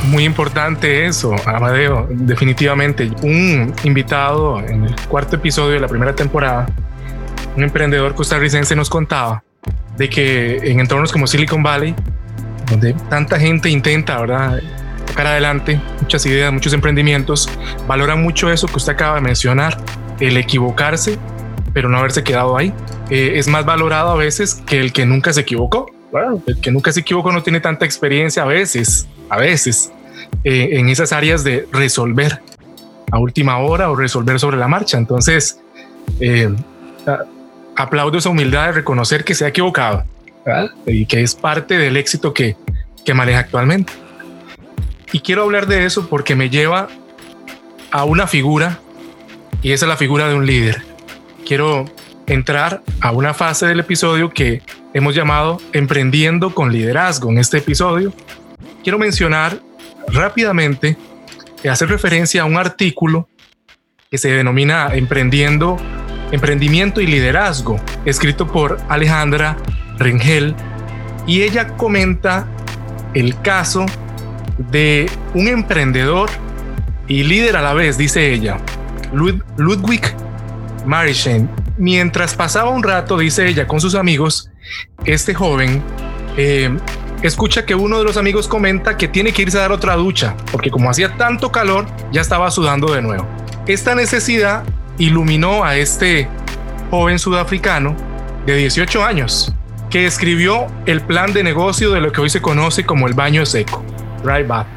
Muy 0.07 0.25
importante 0.25 1.05
eso, 1.05 1.33
Amadeo. 1.45 2.07
Definitivamente. 2.09 3.09
Un 3.21 3.73
invitado 3.85 4.59
en 4.59 4.85
el 4.85 4.95
cuarto 5.07 5.37
episodio 5.37 5.75
de 5.75 5.79
la 5.79 5.87
primera 5.87 6.13
temporada, 6.13 6.65
un 7.55 7.63
emprendedor 7.63 8.13
costarricense 8.13 8.75
nos 8.75 8.89
contaba 8.89 9.41
de 9.97 10.09
que 10.09 10.57
en 10.69 10.79
entornos 10.79 11.11
como 11.11 11.27
Silicon 11.27 11.63
Valley 11.63 11.95
donde 12.71 12.93
tanta 13.09 13.39
gente 13.39 13.69
intenta, 13.69 14.19
¿verdad? 14.19 14.61
Sacar 15.05 15.27
adelante 15.27 15.79
muchas 15.99 16.25
ideas, 16.25 16.51
muchos 16.51 16.73
emprendimientos, 16.73 17.49
valoran 17.87 18.23
mucho 18.23 18.49
eso 18.49 18.67
que 18.67 18.77
usted 18.77 18.93
acaba 18.93 19.15
de 19.15 19.21
mencionar, 19.21 19.77
el 20.19 20.37
equivocarse, 20.37 21.19
pero 21.73 21.89
no 21.89 21.97
haberse 21.97 22.23
quedado 22.23 22.57
ahí. 22.57 22.73
Eh, 23.09 23.33
es 23.35 23.47
más 23.47 23.65
valorado 23.65 24.11
a 24.11 24.15
veces 24.15 24.61
que 24.65 24.79
el 24.79 24.93
que 24.93 25.05
nunca 25.05 25.33
se 25.33 25.41
equivocó. 25.41 25.87
el 26.47 26.59
que 26.59 26.71
nunca 26.71 26.91
se 26.91 27.01
equivocó 27.01 27.31
no 27.31 27.43
tiene 27.43 27.59
tanta 27.59 27.85
experiencia 27.85 28.43
a 28.43 28.45
veces, 28.45 29.07
a 29.29 29.37
veces, 29.37 29.91
eh, 30.43 30.69
en 30.73 30.89
esas 30.89 31.11
áreas 31.13 31.43
de 31.43 31.67
resolver 31.71 32.41
a 33.11 33.19
última 33.19 33.57
hora 33.57 33.91
o 33.91 33.95
resolver 33.95 34.39
sobre 34.39 34.57
la 34.57 34.67
marcha. 34.67 34.97
Entonces, 34.97 35.59
eh, 36.19 36.53
aplaudo 37.75 38.17
esa 38.17 38.29
humildad 38.29 38.67
de 38.67 38.71
reconocer 38.73 39.23
que 39.23 39.35
se 39.35 39.45
ha 39.45 39.49
equivocado 39.49 40.05
y 40.85 41.05
que 41.05 41.21
es 41.21 41.35
parte 41.35 41.77
del 41.77 41.97
éxito 41.97 42.33
que, 42.33 42.55
que 43.05 43.13
maneja 43.13 43.39
actualmente. 43.39 43.93
Y 45.11 45.19
quiero 45.19 45.43
hablar 45.43 45.67
de 45.67 45.85
eso 45.85 46.07
porque 46.07 46.35
me 46.35 46.49
lleva 46.49 46.87
a 47.91 48.03
una 48.05 48.27
figura 48.27 48.79
y 49.61 49.71
esa 49.71 49.85
es 49.85 49.89
la 49.89 49.97
figura 49.97 50.29
de 50.29 50.35
un 50.35 50.45
líder. 50.45 50.81
Quiero 51.45 51.85
entrar 52.27 52.81
a 53.01 53.11
una 53.11 53.33
fase 53.33 53.65
del 53.65 53.81
episodio 53.81 54.29
que 54.29 54.61
hemos 54.93 55.15
llamado 55.15 55.59
Emprendiendo 55.73 56.55
con 56.55 56.71
Liderazgo. 56.71 57.29
En 57.29 57.37
este 57.37 57.57
episodio 57.57 58.13
quiero 58.83 58.97
mencionar 58.97 59.59
rápidamente 60.07 60.97
y 61.63 61.67
hacer 61.67 61.89
referencia 61.89 62.43
a 62.43 62.45
un 62.45 62.57
artículo 62.57 63.27
que 64.09 64.17
se 64.17 64.29
denomina 64.29 64.89
Emprendiendo, 64.93 65.77
Emprendimiento 66.31 67.01
y 67.01 67.07
Liderazgo, 67.07 67.79
escrito 68.05 68.47
por 68.47 68.79
Alejandra 68.89 69.57
Rengel, 70.03 70.55
y 71.27 71.43
ella 71.43 71.67
comenta 71.77 72.47
el 73.13 73.39
caso 73.41 73.85
de 74.57 75.09
un 75.33 75.47
emprendedor 75.47 76.29
y 77.07 77.23
líder 77.23 77.57
a 77.57 77.61
la 77.61 77.73
vez, 77.73 77.97
dice 77.97 78.31
ella, 78.33 78.57
Ludwig 79.57 80.15
Marischen. 80.85 81.49
Mientras 81.77 82.35
pasaba 82.35 82.69
un 82.69 82.83
rato, 82.83 83.17
dice 83.17 83.47
ella, 83.47 83.67
con 83.67 83.81
sus 83.81 83.95
amigos, 83.95 84.49
este 85.05 85.33
joven 85.33 85.81
eh, 86.37 86.77
escucha 87.21 87.65
que 87.65 87.75
uno 87.75 87.97
de 87.97 88.03
los 88.03 88.17
amigos 88.17 88.47
comenta 88.47 88.97
que 88.97 89.07
tiene 89.07 89.31
que 89.33 89.43
irse 89.43 89.57
a 89.57 89.61
dar 89.61 89.71
otra 89.71 89.95
ducha, 89.95 90.35
porque 90.51 90.69
como 90.69 90.89
hacía 90.89 91.17
tanto 91.17 91.51
calor, 91.51 91.85
ya 92.11 92.21
estaba 92.21 92.51
sudando 92.51 92.93
de 92.93 93.01
nuevo. 93.01 93.27
Esta 93.67 93.95
necesidad 93.95 94.63
iluminó 94.97 95.63
a 95.63 95.75
este 95.75 96.27
joven 96.89 97.19
sudafricano 97.19 97.95
de 98.45 98.55
18 98.55 99.03
años, 99.03 99.53
que 99.91 100.05
escribió 100.05 100.67
el 100.85 101.01
plan 101.01 101.33
de 101.33 101.43
negocio 101.43 101.91
de 101.91 101.99
lo 101.99 102.13
que 102.13 102.21
hoy 102.21 102.29
se 102.29 102.41
conoce 102.41 102.85
como 102.85 103.07
el 103.07 103.13
baño 103.13 103.45
seco, 103.45 103.83
Right 104.23 104.47
Bath. 104.47 104.67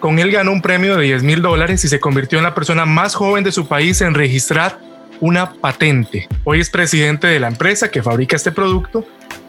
Con 0.00 0.18
él 0.18 0.32
ganó 0.32 0.50
un 0.50 0.60
premio 0.60 0.96
de 0.96 1.04
10 1.04 1.22
mil 1.22 1.42
dólares 1.42 1.84
y 1.84 1.88
se 1.88 2.00
convirtió 2.00 2.38
en 2.38 2.44
la 2.44 2.56
persona 2.56 2.84
más 2.84 3.14
joven 3.14 3.44
de 3.44 3.52
su 3.52 3.68
país 3.68 4.00
en 4.00 4.14
registrar 4.14 4.80
una 5.20 5.52
patente. 5.52 6.28
Hoy 6.42 6.58
es 6.58 6.70
presidente 6.70 7.28
de 7.28 7.38
la 7.38 7.46
empresa 7.46 7.88
que 7.88 8.02
fabrica 8.02 8.34
este 8.34 8.50
producto 8.50 9.06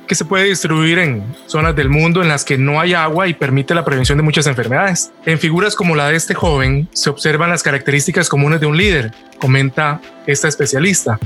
que 0.07 0.15
se 0.15 0.25
puede 0.25 0.45
distribuir 0.45 0.99
en 0.99 1.23
zonas 1.47 1.75
del 1.75 1.89
mundo 1.89 2.21
en 2.21 2.27
las 2.27 2.43
que 2.43 2.57
no 2.57 2.79
hay 2.79 2.93
agua 2.93 3.27
y 3.27 3.33
permite 3.33 3.73
la 3.73 3.85
prevención 3.85 4.17
de 4.17 4.23
muchas 4.23 4.47
enfermedades. 4.47 5.11
En 5.25 5.39
figuras 5.39 5.75
como 5.75 5.95
la 5.95 6.09
de 6.09 6.15
este 6.15 6.33
joven 6.33 6.87
se 6.93 7.09
observan 7.09 7.49
las 7.49 7.63
características 7.63 8.29
comunes 8.29 8.59
de 8.59 8.65
un 8.65 8.77
líder, 8.77 9.11
comenta 9.39 10.01
esta 10.27 10.47
especialista, 10.47 11.19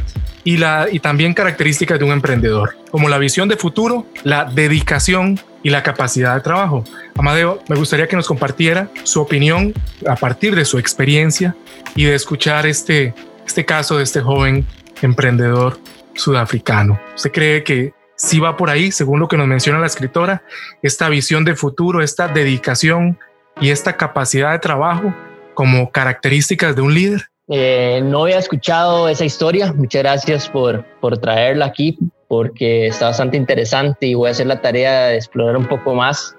y, 0.44 0.58
la, 0.58 0.88
y 0.92 1.00
también 1.00 1.34
características 1.34 2.00
de 2.00 2.06
un 2.06 2.12
emprendedor, 2.12 2.78
como 2.92 3.10
la 3.10 3.18
visión 3.18 3.50
de 3.50 3.58
futuro, 3.58 4.06
la 4.24 4.46
dedicación 4.46 5.40
y 5.64 5.70
la 5.70 5.84
capacidad 5.84 6.36
de 6.36 6.42
trabajo. 6.42 6.84
Amadeo, 7.18 7.62
me 7.68 7.76
gustaría 7.76 8.08
que 8.08 8.16
nos 8.16 8.28
compartiera 8.28 8.90
su 9.04 9.22
opinión 9.22 9.74
a 10.08 10.16
partir 10.16 10.56
de 10.56 10.66
su 10.66 10.80
experiencia 10.80 11.56
y 11.96 12.06
de 12.06 12.16
escuchar 12.16 12.66
este, 12.66 13.14
este 13.46 13.66
caso 13.66 13.98
de 13.98 14.04
este 14.04 14.22
joven 14.22 14.66
emprendedor 15.02 15.80
sudafricano. 16.14 17.00
¿Usted 17.16 17.32
cree 17.32 17.64
que 17.64 17.94
si 18.20 18.40
va 18.40 18.58
por 18.58 18.70
ahí, 18.70 18.92
según 18.92 19.22
lo 19.22 19.30
que 19.30 19.38
nos 19.38 19.48
menciona 19.48 19.80
la 19.80 19.86
escritora, 19.86 20.44
esta 20.84 21.08
visión 21.08 21.46
de 21.46 21.56
futuro, 21.56 22.04
esta 22.04 22.28
dedicación 22.28 23.18
y 23.62 23.70
esta 23.70 23.96
capacidad 23.96 24.52
de 24.52 24.60
trabajo 24.60 25.16
como 25.54 25.90
características 25.90 26.76
de 26.76 26.82
un 26.82 26.94
líder? 26.94 27.30
Eh, 27.48 28.02
no 28.04 28.24
había 28.24 28.38
escuchado 28.38 29.08
esa 29.08 29.24
historia. 29.24 29.72
Muchas 29.72 30.04
gracias 30.04 30.50
por, 30.50 30.84
por 31.00 31.18
traerla 31.18 31.66
aquí 31.66 31.98
porque 32.28 32.88
está 32.88 33.08
bastante 33.08 33.38
interesante 33.38 34.06
y 34.06 34.14
voy 34.16 34.28
a 34.28 34.32
hacer 34.32 34.48
la 34.48 34.62
tarea 34.62 35.08
de 35.08 35.16
explorar 35.16 35.56
un 35.56 35.68
poco 35.68 35.96
más. 35.96 36.36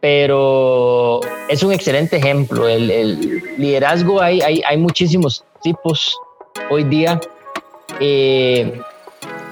Pero 0.00 1.20
es 1.48 1.64
un 1.64 1.72
excelente 1.72 2.16
ejemplo. 2.16 2.68
El, 2.68 3.42
liderazgo, 3.58 4.22
hay, 4.22 4.40
hay, 4.40 4.62
hay, 4.64 4.76
muchísimos 4.76 5.44
tipos 5.62 6.16
hoy 6.70 6.84
día. 6.84 7.20
Eh, 7.98 8.80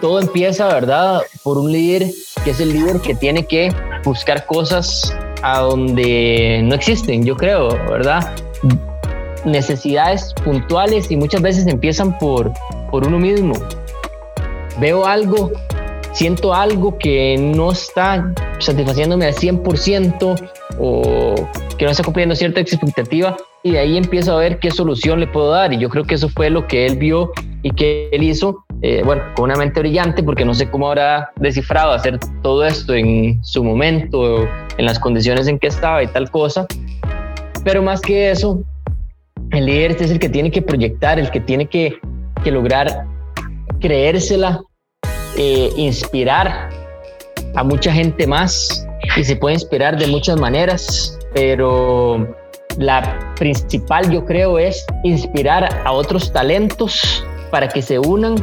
todo 0.01 0.21
empieza, 0.21 0.69
¿verdad? 0.69 1.23
Por 1.43 1.59
un 1.59 1.73
líder 1.73 2.07
que 2.45 2.51
es 2.51 2.61
el 2.61 2.73
líder 2.73 3.01
que 3.01 3.15
tiene 3.15 3.47
que 3.47 3.73
buscar 4.05 4.47
cosas 4.47 5.15
a 5.43 5.61
donde 5.61 6.61
no 6.65 6.75
existen, 6.75 7.25
yo 7.25 7.37
creo, 7.37 7.69
¿verdad? 7.89 8.35
Necesidades 9.45 10.35
puntuales 10.45 11.11
y 11.11 11.17
muchas 11.17 11.43
veces 11.43 11.67
empiezan 11.67 12.17
por, 12.19 12.53
por 12.91 13.07
uno 13.07 13.19
mismo. 13.19 13.55
Veo 14.81 15.07
algo, 15.07 15.53
siento 16.13 16.55
algo 16.55 16.99
que 16.99 17.37
no 17.39 17.73
está 17.73 18.33
satisfaciéndome 18.59 19.27
al 19.27 19.35
100% 19.35 20.51
o 20.79 21.35
que 21.79 21.85
no 21.85 21.91
está 21.91 22.03
cumpliendo 22.03 22.35
cierta 22.35 22.61
expectativa 22.61 23.37
y 23.63 23.73
de 23.73 23.79
ahí 23.79 23.97
empiezo 23.97 24.33
a 24.33 24.39
ver 24.39 24.59
qué 24.59 24.71
solución 24.71 25.21
le 25.21 25.27
puedo 25.27 25.51
dar 25.51 25.73
y 25.73 25.79
yo 25.79 25.89
creo 25.89 26.05
que 26.05 26.15
eso 26.15 26.29
fue 26.29 26.51
lo 26.51 26.67
que 26.67 26.87
él 26.87 26.97
vio 26.97 27.33
y 27.63 27.71
que 27.71 28.09
él 28.13 28.23
hizo 28.23 28.66
eh, 28.83 29.03
bueno, 29.05 29.23
con 29.35 29.47
una 29.47 29.57
mente 29.57 29.81
brillante, 29.81 30.23
porque 30.23 30.45
no 30.45 30.55
sé 30.55 30.69
cómo 30.71 30.89
habrá 30.89 31.31
descifrado 31.37 31.93
hacer 31.93 32.19
todo 32.43 32.65
esto 32.65 32.95
en 32.95 33.43
su 33.43 33.65
momento, 33.65 34.47
en 34.77 34.85
las 34.85 34.99
condiciones 34.99 35.49
en 35.49 35.59
que 35.59 35.69
estaba 35.69 36.03
y 36.03 36.07
tal 36.09 36.31
cosa. 36.31 36.67
Pero 37.65 37.83
más 37.83 38.01
que 38.01 38.31
eso, 38.31 38.63
el 39.51 39.67
líder 39.67 39.93
es 40.01 40.11
el 40.11 40.19
que 40.19 40.29
tiene 40.29 40.51
que 40.51 40.63
proyectar, 40.63 41.19
el 41.19 41.31
que 41.31 41.41
tiene 41.41 41.67
que, 41.67 41.99
que 42.45 42.51
lograr 42.51 43.07
creérsela, 43.81 44.61
eh, 45.37 45.71
inspirar 45.77 46.71
a 47.55 47.65
mucha 47.65 47.93
gente 47.93 48.27
más 48.27 48.87
y 49.17 49.25
se 49.25 49.37
puede 49.37 49.55
inspirar 49.55 49.99
de 49.99 50.07
muchas 50.07 50.39
maneras, 50.39 51.19
pero 51.35 52.35
la 52.79 53.35
principal 53.37 54.11
yo 54.11 54.25
creo 54.25 54.59
es 54.59 54.85
inspirar 55.05 55.69
a 55.85 55.93
otros 55.93 56.33
talentos 56.33 57.25
para 57.51 57.69
que 57.69 57.81
se 57.81 57.99
unan 57.99 58.37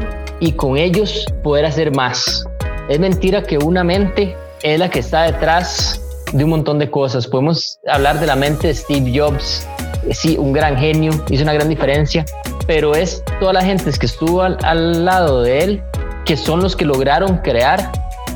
y 0.43 0.51
con 0.51 0.77
ellos 0.77 1.25
poder 1.41 1.65
hacer 1.65 1.95
más. 1.95 2.45
Es 2.89 2.99
mentira 2.99 3.43
que 3.43 3.57
una 3.57 3.81
mente 3.85 4.35
es 4.61 4.77
la 4.77 4.89
que 4.89 4.99
está 4.99 5.23
detrás 5.23 6.01
de 6.33 6.43
un 6.43 6.49
montón 6.49 6.79
de 6.79 6.91
cosas. 6.91 7.25
Podemos 7.25 7.79
hablar 7.87 8.19
de 8.19 8.27
la 8.27 8.35
mente 8.35 8.67
de 8.67 8.75
Steve 8.75 9.17
Jobs, 9.17 9.65
sí, 10.11 10.35
un 10.37 10.51
gran 10.51 10.75
genio, 10.75 11.13
hizo 11.29 11.43
una 11.43 11.53
gran 11.53 11.69
diferencia, 11.69 12.25
pero 12.67 12.93
es 12.93 13.23
toda 13.39 13.53
la 13.53 13.63
gente 13.63 13.89
que 13.97 14.05
estuvo 14.05 14.41
al, 14.41 14.57
al 14.63 15.05
lado 15.05 15.43
de 15.43 15.59
él 15.59 15.83
que 16.25 16.35
son 16.35 16.61
los 16.61 16.75
que 16.75 16.83
lograron 16.83 17.37
crear 17.37 17.89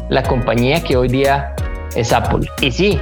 la 0.09 0.23
compañía 0.23 0.81
que 0.81 0.95
hoy 0.95 1.09
día 1.09 1.53
es 1.93 2.13
Apple. 2.13 2.47
Y 2.61 2.71
sí, 2.71 2.97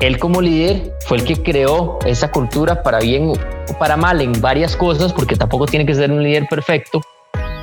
él 0.00 0.18
como 0.18 0.40
líder 0.40 0.92
fue 1.06 1.18
el 1.18 1.24
que 1.24 1.40
creó 1.40 2.00
esa 2.04 2.32
cultura 2.32 2.82
para 2.82 2.98
bien 2.98 3.28
o 3.28 3.78
para 3.78 3.96
mal 3.96 4.20
en 4.20 4.32
varias 4.40 4.74
cosas, 4.74 5.12
porque 5.12 5.36
tampoco 5.36 5.66
tiene 5.66 5.86
que 5.86 5.94
ser 5.94 6.10
un 6.10 6.20
líder 6.20 6.48
perfecto, 6.48 7.00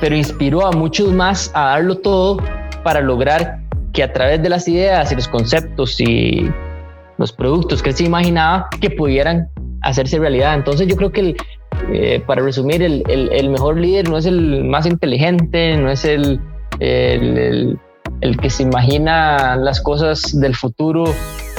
pero 0.00 0.16
inspiró 0.16 0.66
a 0.66 0.72
muchos 0.72 1.12
más 1.12 1.50
a 1.54 1.70
darlo 1.70 1.96
todo 1.98 2.38
para 2.82 3.00
lograr 3.00 3.60
que 3.92 4.02
a 4.02 4.12
través 4.12 4.42
de 4.42 4.48
las 4.48 4.68
ideas 4.68 5.10
y 5.12 5.14
los 5.14 5.28
conceptos 5.28 6.00
y 6.00 6.48
los 7.16 7.32
productos 7.32 7.82
que 7.82 7.90
él 7.90 7.96
se 7.96 8.04
imaginaba 8.04 8.68
que 8.80 8.90
pudieran 8.90 9.48
hacerse 9.82 10.18
realidad. 10.18 10.54
Entonces 10.54 10.86
yo 10.86 10.96
creo 10.96 11.10
que 11.10 11.36
eh, 11.92 12.22
para 12.26 12.42
resumir, 12.42 12.82
el, 12.82 13.02
el, 13.08 13.50
mejor 13.50 13.78
líder 13.78 14.08
no 14.08 14.18
es 14.18 14.26
el 14.26 14.64
más 14.64 14.86
inteligente, 14.86 15.76
no 15.76 15.90
es 15.90 16.04
el, 16.04 16.40
el, 16.80 17.78
el, 18.20 18.36
que 18.38 18.50
se 18.50 18.64
imagina 18.64 19.56
las 19.56 19.80
cosas 19.80 20.38
del 20.38 20.54
futuro 20.54 21.04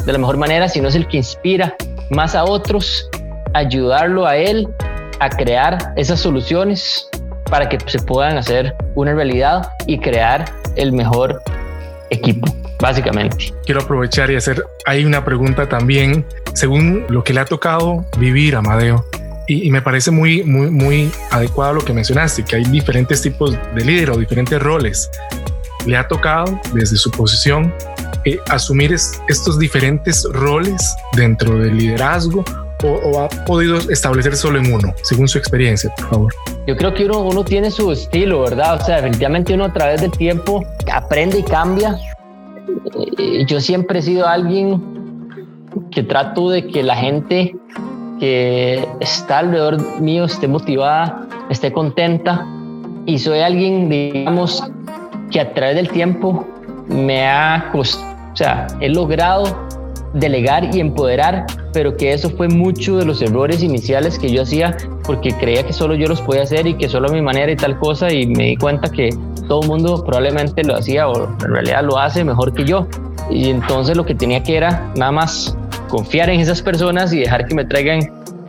de 0.05 0.11
la 0.11 0.17
mejor 0.17 0.37
manera, 0.37 0.67
sino 0.67 0.87
es 0.87 0.95
el 0.95 1.07
que 1.07 1.17
inspira 1.17 1.75
más 2.11 2.35
a 2.35 2.43
otros, 2.43 3.09
ayudarlo 3.53 4.25
a 4.25 4.37
él 4.37 4.67
a 5.19 5.29
crear 5.29 5.93
esas 5.95 6.19
soluciones 6.19 7.09
para 7.49 7.67
que 7.67 7.77
se 7.85 7.99
puedan 7.99 8.37
hacer 8.37 8.75
una 8.95 9.13
realidad 9.13 9.69
y 9.87 9.99
crear 9.99 10.45
el 10.75 10.91
mejor 10.91 11.41
equipo, 12.09 12.47
básicamente. 12.79 13.53
Quiero 13.65 13.81
aprovechar 13.81 14.31
y 14.31 14.35
hacer 14.35 14.63
ahí 14.85 15.05
una 15.05 15.23
pregunta 15.23 15.67
también, 15.67 16.25
según 16.53 17.05
lo 17.09 17.23
que 17.23 17.33
le 17.33 17.41
ha 17.41 17.45
tocado 17.45 18.05
vivir 18.17 18.55
a 18.55 18.59
Amadeo. 18.59 19.05
Y, 19.47 19.71
me 19.71 19.81
parece 19.81 20.11
muy, 20.11 20.43
muy, 20.43 20.69
muy 20.69 21.11
adecuado 21.31 21.73
lo 21.73 21.81
que 21.81 21.91
mencionaste, 21.91 22.45
que 22.45 22.57
hay 22.57 22.65
diferentes 22.65 23.23
tipos 23.23 23.57
de 23.73 23.83
líder 23.83 24.11
o 24.11 24.17
diferentes 24.17 24.61
roles. 24.61 25.09
Le 25.87 25.97
ha 25.97 26.07
tocado 26.07 26.59
desde 26.73 26.97
su 26.97 27.09
posición 27.09 27.73
eh, 28.25 28.37
asumir 28.49 28.93
estos 28.93 29.57
diferentes 29.57 30.23
roles 30.33 30.95
dentro 31.13 31.57
del 31.57 31.77
liderazgo 31.77 32.45
o, 32.83 33.19
ha 33.19 33.29
podido 33.45 33.77
establecer 33.89 34.35
solo 34.35 34.59
en 34.59 34.73
uno, 34.73 34.93
según 35.03 35.27
su 35.27 35.37
experiencia, 35.37 35.93
por 35.97 36.09
favor? 36.09 36.33
Yo 36.67 36.77
creo 36.77 36.93
que 36.93 37.05
uno, 37.05 37.21
uno 37.21 37.43
tiene 37.43 37.71
su 37.71 37.91
estilo, 37.91 38.41
¿verdad? 38.41 38.79
O 38.81 38.85
sea, 38.85 38.97
definitivamente 38.97 39.53
uno 39.53 39.65
a 39.65 39.73
través 39.73 40.01
del 40.01 40.11
tiempo 40.11 40.63
aprende 40.91 41.39
y 41.39 41.43
cambia. 41.43 41.97
Eh, 43.17 43.45
yo 43.45 43.59
siempre 43.59 43.99
he 43.99 44.01
sido 44.01 44.27
alguien 44.27 44.81
que 45.91 46.03
trato 46.03 46.49
de 46.49 46.67
que 46.67 46.83
la 46.83 46.95
gente 46.95 47.55
que 48.19 48.87
está 48.99 49.39
alrededor 49.39 50.01
mío 50.01 50.25
esté 50.25 50.47
motivada, 50.47 51.27
esté 51.49 51.71
contenta 51.71 52.45
y 53.05 53.17
soy 53.17 53.39
alguien, 53.39 53.89
digamos, 53.89 54.63
que 55.31 55.39
a 55.39 55.53
través 55.53 55.75
del 55.75 55.89
tiempo 55.89 56.45
me 56.87 57.27
ha 57.27 57.69
costado, 57.71 58.15
o 58.33 58.35
sea, 58.35 58.67
he 58.81 58.89
logrado 58.89 59.68
delegar 60.13 60.73
y 60.75 60.79
empoderar, 60.79 61.45
pero 61.73 61.95
que 61.95 62.13
eso 62.13 62.29
fue 62.29 62.47
mucho 62.47 62.97
de 62.97 63.05
los 63.05 63.21
errores 63.21 63.61
iniciales 63.61 64.17
que 64.17 64.31
yo 64.31 64.41
hacía 64.41 64.75
porque 65.03 65.31
creía 65.33 65.63
que 65.63 65.73
solo 65.73 65.95
yo 65.95 66.07
los 66.07 66.21
podía 66.21 66.43
hacer 66.43 66.67
y 66.67 66.75
que 66.75 66.89
solo 66.89 67.09
a 67.09 67.11
mi 67.11 67.21
manera 67.21 67.51
y 67.51 67.55
tal 67.55 67.77
cosa 67.79 68.11
y 68.11 68.25
me 68.27 68.45
di 68.45 68.57
cuenta 68.57 68.89
que 68.89 69.09
todo 69.47 69.61
el 69.61 69.67
mundo 69.67 70.03
probablemente 70.03 70.63
lo 70.63 70.75
hacía 70.75 71.07
o 71.07 71.25
en 71.25 71.53
realidad 71.53 71.83
lo 71.83 71.97
hace 71.97 72.23
mejor 72.23 72.53
que 72.53 72.65
yo. 72.65 72.87
Y 73.29 73.49
entonces 73.49 73.95
lo 73.95 74.05
que 74.05 74.15
tenía 74.15 74.41
que 74.43 74.57
era 74.57 74.91
nada 74.95 75.11
más 75.11 75.55
confiar 75.87 76.29
en 76.29 76.39
esas 76.39 76.61
personas 76.61 77.13
y 77.13 77.19
dejar 77.19 77.47
que 77.47 77.55
me 77.55 77.65
traigan 77.65 77.99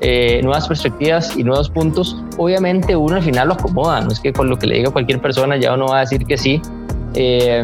eh, 0.02 0.40
nuevas 0.42 0.66
perspectivas 0.68 1.36
y 1.36 1.44
nuevos 1.44 1.68
puntos. 1.70 2.22
Obviamente 2.38 2.96
uno 2.96 3.16
al 3.16 3.22
final 3.22 3.48
lo 3.48 3.54
acomoda, 3.54 4.00
no 4.00 4.10
es 4.10 4.20
que 4.20 4.32
con 4.32 4.48
lo 4.48 4.58
que 4.58 4.66
le 4.66 4.76
diga 4.76 4.90
cualquier 4.90 5.20
persona 5.20 5.56
ya 5.56 5.74
uno 5.74 5.86
va 5.86 5.98
a 5.98 6.00
decir 6.00 6.24
que 6.24 6.36
sí. 6.36 6.60
Eh, 7.14 7.62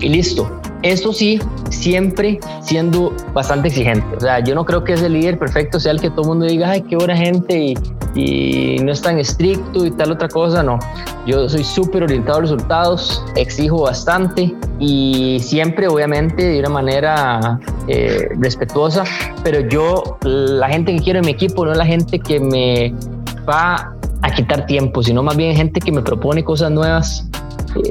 y 0.00 0.08
listo. 0.08 0.50
Eso 0.82 1.12
sí, 1.12 1.40
siempre 1.70 2.38
siendo 2.60 3.12
bastante 3.32 3.68
exigente. 3.68 4.06
O 4.16 4.20
sea, 4.20 4.40
yo 4.40 4.54
no 4.54 4.64
creo 4.64 4.84
que 4.84 4.92
ese 4.92 5.08
líder 5.08 5.38
perfecto 5.38 5.80
sea 5.80 5.92
el 5.92 6.00
que 6.00 6.10
todo 6.10 6.22
el 6.22 6.28
mundo 6.28 6.46
diga, 6.46 6.70
ay, 6.70 6.82
qué 6.82 6.96
buena 6.96 7.16
gente 7.16 7.74
y, 8.14 8.76
no 8.82 8.92
es 8.92 9.02
tan 9.02 9.18
estricto 9.18 9.84
y 9.84 9.90
tal 9.90 10.12
otra 10.12 10.28
cosa. 10.28 10.62
No, 10.62 10.78
yo 11.26 11.48
soy 11.48 11.64
súper 11.64 12.04
orientado 12.04 12.38
a 12.38 12.40
resultados, 12.42 13.22
exijo 13.36 13.82
bastante 13.82 14.54
y 14.78 15.38
siempre, 15.40 15.88
obviamente, 15.88 16.42
de 16.42 16.60
una 16.60 16.70
manera 16.70 17.60
eh, 17.88 18.28
respetuosa. 18.38 19.04
Pero 19.42 19.60
yo, 19.68 20.18
la 20.22 20.68
gente 20.68 20.94
que 20.94 21.02
quiero 21.02 21.18
en 21.18 21.26
mi 21.26 21.32
equipo 21.32 21.64
no 21.66 21.72
es 21.72 21.78
la 21.78 21.86
gente 21.86 22.18
que 22.18 22.40
me 22.40 22.94
va 23.48 23.94
a 24.22 24.30
quitar 24.30 24.66
tiempo, 24.66 25.02
sino 25.02 25.22
más 25.22 25.36
bien 25.36 25.54
gente 25.54 25.80
que 25.80 25.92
me 25.92 26.02
propone 26.02 26.42
cosas 26.42 26.70
nuevas 26.70 27.28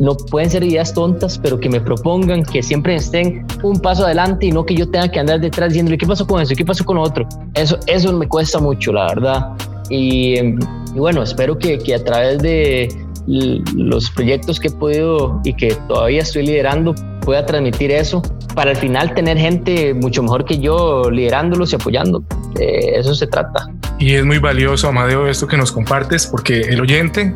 no 0.02 0.16
pueden 0.16 0.50
ser 0.50 0.64
ideas 0.64 0.94
tontas, 0.94 1.38
pero 1.38 1.60
que 1.60 1.70
me 1.70 1.82
propongan, 1.82 2.44
que 2.44 2.62
siempre 2.62 2.96
estén 2.96 3.46
un 3.64 3.80
paso 3.80 4.06
adelante 4.06 4.48
y 4.48 4.52
no 4.52 4.66
que 4.66 4.76
yo 4.76 4.90
tenga 4.90 5.10
que 5.10 5.20
andar 5.20 5.40
detrás 5.40 5.70
diciéndole 5.70 5.98
qué 5.98 6.06
pasó 6.06 6.26
con 6.26 6.42
eso, 6.42 6.54
qué 6.56 6.66
pasó 6.66 6.84
con 6.86 6.98
otro. 6.98 7.28
Eso, 7.54 7.78
eso 7.88 8.14
me 8.14 8.28
cuesta 8.28 8.60
mucho, 8.60 8.92
la 8.94 9.08
verdad. 9.08 9.50
Y, 9.90 10.56
bueno, 10.96 11.24
espero 11.24 11.58
que, 11.58 11.78
que 11.78 11.96
a 11.96 12.04
través 12.04 12.40
de 12.40 12.90
los 13.28 14.10
proyectos 14.12 14.60
que 14.60 14.68
he 14.68 14.72
podido 14.72 15.42
y 15.44 15.54
que 15.54 15.76
todavía 15.88 16.22
estoy 16.22 16.46
liderando 16.46 16.94
pueda 17.22 17.46
transmitir 17.46 17.92
eso 17.92 18.22
para 18.54 18.72
al 18.72 18.78
final 18.78 19.14
tener 19.16 19.38
gente 19.38 19.94
mucho 19.94 20.22
mejor 20.22 20.46
que 20.46 20.60
yo 20.60 21.10
liderándolos 21.10 21.74
y 21.74 21.76
apoyando. 21.76 22.24
Eso 22.60 23.14
se 23.16 23.28
trata. 23.28 23.68
Y 24.00 24.14
es 24.14 24.26
muy 24.26 24.38
valioso, 24.40 24.88
Amadeo, 24.88 25.28
esto 25.28 25.48
que 25.48 25.58
nos 25.58 25.72
compartes, 25.72 26.28
porque 26.28 26.62
el 26.62 26.80
oyente 26.82 27.34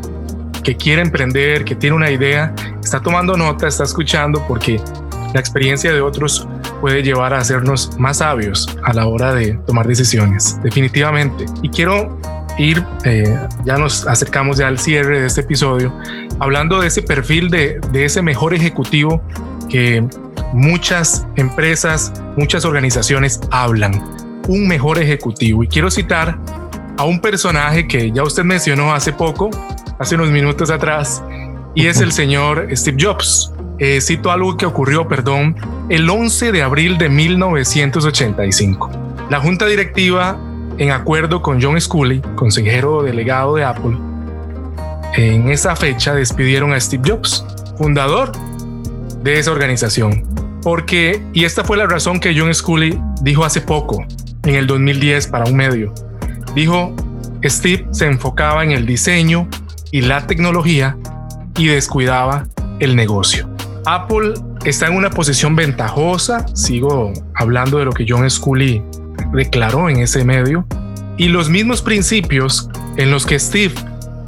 que 0.63 0.75
quiere 0.75 1.01
emprender, 1.01 1.65
que 1.65 1.75
tiene 1.75 1.95
una 1.95 2.11
idea, 2.11 2.53
está 2.83 2.99
tomando 2.99 3.35
nota, 3.37 3.67
está 3.67 3.83
escuchando 3.83 4.45
porque 4.47 4.81
la 5.33 5.39
experiencia 5.39 5.93
de 5.93 6.01
otros 6.01 6.47
puede 6.81 7.03
llevar 7.03 7.33
a 7.33 7.39
hacernos 7.39 7.97
más 7.99 8.17
sabios 8.17 8.67
a 8.83 8.93
la 8.93 9.07
hora 9.07 9.33
de 9.33 9.53
tomar 9.65 9.87
decisiones, 9.87 10.59
definitivamente. 10.63 11.45
Y 11.61 11.69
quiero 11.69 12.19
ir, 12.57 12.83
eh, 13.05 13.37
ya 13.65 13.77
nos 13.77 14.07
acercamos 14.07 14.57
ya 14.57 14.67
al 14.67 14.79
cierre 14.79 15.21
de 15.21 15.27
este 15.27 15.41
episodio, 15.41 15.93
hablando 16.39 16.79
de 16.79 16.87
ese 16.87 17.01
perfil 17.01 17.49
de, 17.49 17.79
de 17.91 18.05
ese 18.05 18.21
mejor 18.21 18.53
ejecutivo 18.53 19.21
que 19.69 20.03
muchas 20.53 21.27
empresas, 21.35 22.11
muchas 22.35 22.65
organizaciones 22.65 23.39
hablan, 23.51 24.03
un 24.47 24.67
mejor 24.67 24.99
ejecutivo. 24.99 25.63
Y 25.63 25.67
quiero 25.67 25.91
citar 25.91 26.37
a 26.97 27.03
un 27.03 27.21
personaje 27.21 27.87
que 27.87 28.11
ya 28.11 28.23
usted 28.23 28.43
mencionó 28.43 28.93
hace 28.93 29.13
poco, 29.13 29.49
hace 29.99 30.15
unos 30.15 30.31
minutos 30.31 30.71
atrás, 30.71 31.21
y 31.75 31.87
es 31.87 31.99
el 31.99 32.11
señor 32.11 32.67
Steve 32.71 32.97
Jobs. 32.99 33.53
Eh, 33.77 34.01
cito 34.01 34.31
algo 34.31 34.57
que 34.57 34.65
ocurrió, 34.65 35.07
perdón, 35.07 35.55
el 35.89 36.09
11 36.09 36.51
de 36.51 36.63
abril 36.63 36.97
de 36.97 37.09
1985. 37.09 38.89
La 39.29 39.39
junta 39.39 39.65
directiva, 39.65 40.39
en 40.77 40.91
acuerdo 40.91 41.41
con 41.41 41.61
John 41.61 41.79
Scully, 41.79 42.21
consejero 42.35 43.03
delegado 43.03 43.55
de 43.55 43.63
Apple, 43.63 43.97
en 45.15 45.49
esa 45.49 45.75
fecha 45.75 46.13
despidieron 46.13 46.73
a 46.73 46.79
Steve 46.79 47.03
Jobs, 47.05 47.45
fundador 47.77 48.31
de 49.21 49.39
esa 49.39 49.51
organización. 49.51 50.23
Porque, 50.61 51.21
y 51.33 51.45
esta 51.45 51.63
fue 51.63 51.77
la 51.77 51.87
razón 51.87 52.19
que 52.19 52.37
John 52.37 52.53
Scully 52.53 52.99
dijo 53.21 53.45
hace 53.45 53.61
poco, 53.61 54.05
en 54.43 54.55
el 54.55 54.67
2010 54.67 55.27
para 55.27 55.45
un 55.45 55.55
medio, 55.55 55.93
dijo, 56.55 56.93
Steve 57.43 57.87
se 57.91 58.05
enfocaba 58.07 58.63
en 58.63 58.71
el 58.71 58.85
diseño 58.85 59.47
y 59.91 60.01
la 60.01 60.27
tecnología 60.27 60.97
y 61.57 61.67
descuidaba 61.67 62.47
el 62.79 62.95
negocio. 62.95 63.49
Apple 63.85 64.33
está 64.65 64.87
en 64.87 64.95
una 64.95 65.09
posición 65.09 65.55
ventajosa, 65.55 66.45
sigo 66.55 67.11
hablando 67.35 67.79
de 67.79 67.85
lo 67.85 67.91
que 67.91 68.05
John 68.07 68.29
Scully 68.29 68.83
declaró 69.33 69.89
en 69.89 69.99
ese 69.99 70.23
medio, 70.23 70.65
y 71.17 71.27
los 71.27 71.49
mismos 71.49 71.81
principios 71.81 72.69
en 72.97 73.11
los 73.11 73.25
que 73.25 73.39
Steve 73.39 73.73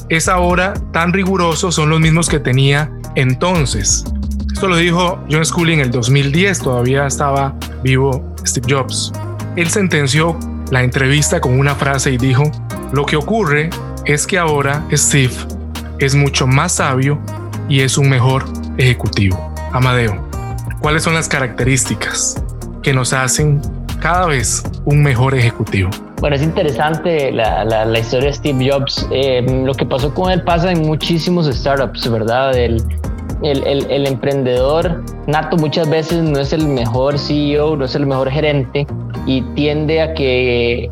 es 0.10 0.28
ahora 0.28 0.74
tan 0.92 1.14
riguroso 1.14 1.72
son 1.72 1.90
los 1.90 2.00
mismos 2.00 2.28
que 2.28 2.40
tenía 2.40 2.92
entonces. 3.16 4.04
Esto 4.54 4.68
lo 4.68 4.76
dijo 4.76 5.20
John 5.30 5.46
Scully 5.46 5.74
en 5.74 5.80
el 5.80 5.92
2010, 5.92 6.60
todavía 6.60 7.08
estaba 7.08 7.56
vivo 7.84 8.36
Steve 8.46 8.68
Jobs. 8.74 9.14
Él 9.56 9.70
sentenció 9.70 10.38
la 10.70 10.84
entrevista 10.84 11.40
con 11.42 11.58
una 11.58 11.76
frase 11.76 12.12
y 12.12 12.18
dijo, 12.18 12.44
lo 12.94 13.06
que 13.06 13.16
ocurre 13.16 13.70
es 14.06 14.28
que 14.28 14.38
ahora 14.38 14.86
Steve 14.92 15.34
es 16.00 16.16
mucho 16.16 16.48
más 16.48 16.74
sabio 16.74 17.20
y 17.70 17.82
es 17.82 17.98
un 17.98 18.10
mejor 18.10 18.46
ejecutivo. 18.78 19.54
Amadeo, 19.72 20.28
¿cuáles 20.80 21.04
son 21.04 21.14
las 21.14 21.28
características 21.28 22.44
que 22.82 22.94
nos 22.94 23.14
hacen 23.14 23.62
cada 24.02 24.26
vez 24.26 24.64
un 24.86 25.02
mejor 25.02 25.36
ejecutivo. 25.36 25.90
Bueno, 26.20 26.36
es 26.36 26.42
interesante 26.42 27.32
la, 27.32 27.64
la, 27.64 28.00
historia 28.00 28.28
de 28.28 28.34
Steve 28.34 28.70
Jobs. 28.70 29.08
Eh, 29.12 29.46
lo 29.64 29.74
que 29.74 29.86
pasó 29.86 30.14
con 30.14 30.32
él 30.32 30.44
pasa 30.44 30.72
en 30.72 30.82
muchísimos 30.82 31.48
startups, 31.48 32.10
¿verdad? 32.12 32.56
El, 32.56 32.84
el, 33.42 33.66
el, 33.66 33.90
el, 33.90 34.08
emprendedor 34.08 35.04
nato 35.26 35.58
muchas 35.58 35.90
veces 35.90 36.24
no 36.24 36.40
es 36.40 36.54
el 36.54 36.68
mejor 36.68 37.18
CEO, 37.18 37.76
no 37.76 37.86
es 37.86 37.96
el 37.96 38.06
mejor 38.06 38.30
gerente 38.30 38.86
y 39.26 39.42
tiende 39.56 40.02
a 40.02 40.14
que 40.14 40.90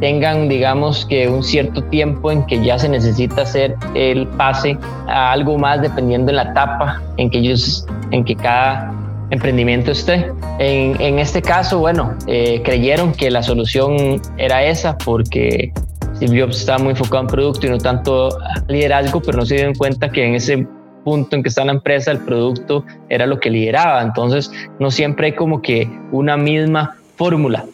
tengan, 0.00 0.48
digamos, 0.48 1.06
que 1.06 1.28
un 1.28 1.42
cierto 1.42 1.82
tiempo 1.84 2.30
en 2.30 2.44
que 2.46 2.62
ya 2.62 2.78
se 2.78 2.88
necesita 2.88 3.42
hacer 3.42 3.76
el 3.94 4.26
pase 4.26 4.78
a 5.06 5.32
algo 5.32 5.58
más 5.58 5.82
dependiendo 5.82 6.26
de 6.26 6.34
la 6.34 6.42
etapa 6.50 7.02
en 7.16 7.30
que 7.30 7.38
ellos, 7.38 7.86
en 8.10 8.24
que 8.24 8.36
cada 8.36 8.92
emprendimiento 9.30 9.92
esté. 9.92 10.32
En, 10.58 11.00
en 11.00 11.18
este 11.18 11.42
caso, 11.42 11.78
bueno, 11.78 12.14
eh, 12.26 12.62
creyeron 12.64 13.12
que 13.12 13.30
la 13.30 13.42
solución 13.42 14.20
era 14.36 14.64
esa 14.64 14.96
porque 14.96 15.72
Steve 16.16 16.40
Jobs 16.40 16.60
estaba 16.60 16.78
muy 16.78 16.90
enfocado 16.90 17.22
en 17.22 17.26
producto 17.28 17.66
y 17.66 17.70
no 17.70 17.78
tanto 17.78 18.38
liderazgo, 18.68 19.20
pero 19.20 19.38
no 19.38 19.46
se 19.46 19.56
dieron 19.56 19.74
cuenta 19.74 20.10
que 20.10 20.26
en 20.26 20.34
ese 20.34 20.66
punto 21.04 21.36
en 21.36 21.42
que 21.42 21.48
está 21.48 21.64
la 21.64 21.72
empresa, 21.72 22.10
el 22.10 22.18
producto 22.18 22.84
era 23.08 23.26
lo 23.26 23.38
que 23.40 23.50
lideraba. 23.50 24.02
Entonces, 24.02 24.50
no 24.78 24.90
siempre 24.90 25.28
hay 25.28 25.32
como 25.34 25.62
que 25.62 25.88
una 26.12 26.36
misma 26.36 26.96
fórmula. 27.16 27.64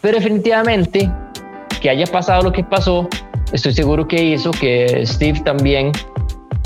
Pero 0.00 0.16
definitivamente, 0.16 1.10
que 1.82 1.90
haya 1.90 2.06
pasado 2.06 2.42
lo 2.42 2.52
que 2.52 2.62
pasó, 2.62 3.08
estoy 3.52 3.74
seguro 3.74 4.06
que 4.06 4.22
hizo 4.22 4.52
que 4.52 5.04
Steve 5.04 5.40
también 5.40 5.90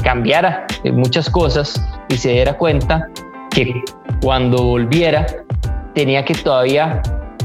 cambiara 0.05 0.67
muchas 0.93 1.31
cosas 1.31 1.83
y 2.11 2.17
se 2.19 2.33
diera 2.33 2.57
cuenta 2.59 3.09
que 3.51 3.83
cuando 4.23 4.63
volviera 4.63 5.27
tenía 5.95 6.23
que 6.23 6.35
todavía 6.35 7.01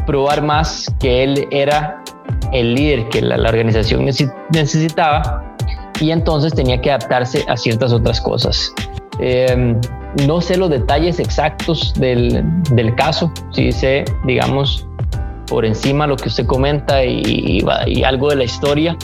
probar 0.06 0.44
más 0.44 0.94
que 1.00 1.24
él 1.24 1.48
era 1.50 2.04
el 2.52 2.76
líder 2.76 3.08
que 3.08 3.22
la, 3.22 3.38
organización 3.38 4.06
necesitaba 4.50 5.56
y 6.02 6.12
entonces 6.12 6.54
tenía 6.54 6.82
que 6.82 6.92
adaptarse 6.92 7.46
a 7.48 7.56
ciertas 7.56 7.94
otras 7.94 8.20
cosas. 8.20 8.74
Em, 9.20 9.80
no 10.28 10.42
sé 10.42 10.58
los 10.58 10.70
detalles 10.70 11.20
exactos 11.20 11.94
del, 11.94 12.44
caso, 12.98 13.32
sí 13.52 13.72
sé, 13.72 14.04
digamos, 14.26 14.88
por 15.52 15.66
encima 15.66 16.08
lo 16.08 16.16
que 16.16 16.30
usted 16.30 16.46
comenta 16.46 17.04
y, 17.04 17.62
algo 18.06 18.30
de 18.30 18.38
la 18.38 18.46
historia, 18.46 18.98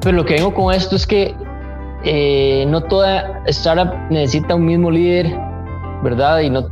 pero 0.00 0.16
lo 0.16 0.24
que 0.24 0.34
vengo 0.34 0.54
con 0.54 0.72
esto 0.72 0.94
es 0.94 1.04
que 1.04 1.34
eh, 2.04 2.64
no 2.68 2.82
toda 2.82 3.42
startup 3.46 3.92
necesita 4.08 4.54
un 4.54 4.64
mismo 4.64 4.92
líder, 4.92 5.36
¿verdad? 6.04 6.38
Y 6.38 6.50
no 6.50 6.68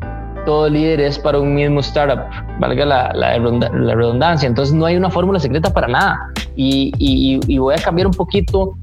todo 0.47 0.69
líder 0.69 1.01
es 1.01 1.19
para 1.19 1.41
un 1.41 1.57
mismo 1.57 1.81
startup, 1.81 2.21
valga 2.61 2.85
la, 2.85 3.39
redundancia. 3.97 4.47
Entonces 4.47 4.73
no 4.73 4.87
hay 4.87 4.97
una 4.97 5.11
fórmula 5.11 5.41
secreta 5.41 5.73
para 5.73 5.89
nada. 5.89 6.33
Y, 6.55 7.59
voy 7.59 7.75
a 7.75 7.83
cambiar 7.83 8.07
un 8.07 8.15
poquito 8.15 8.77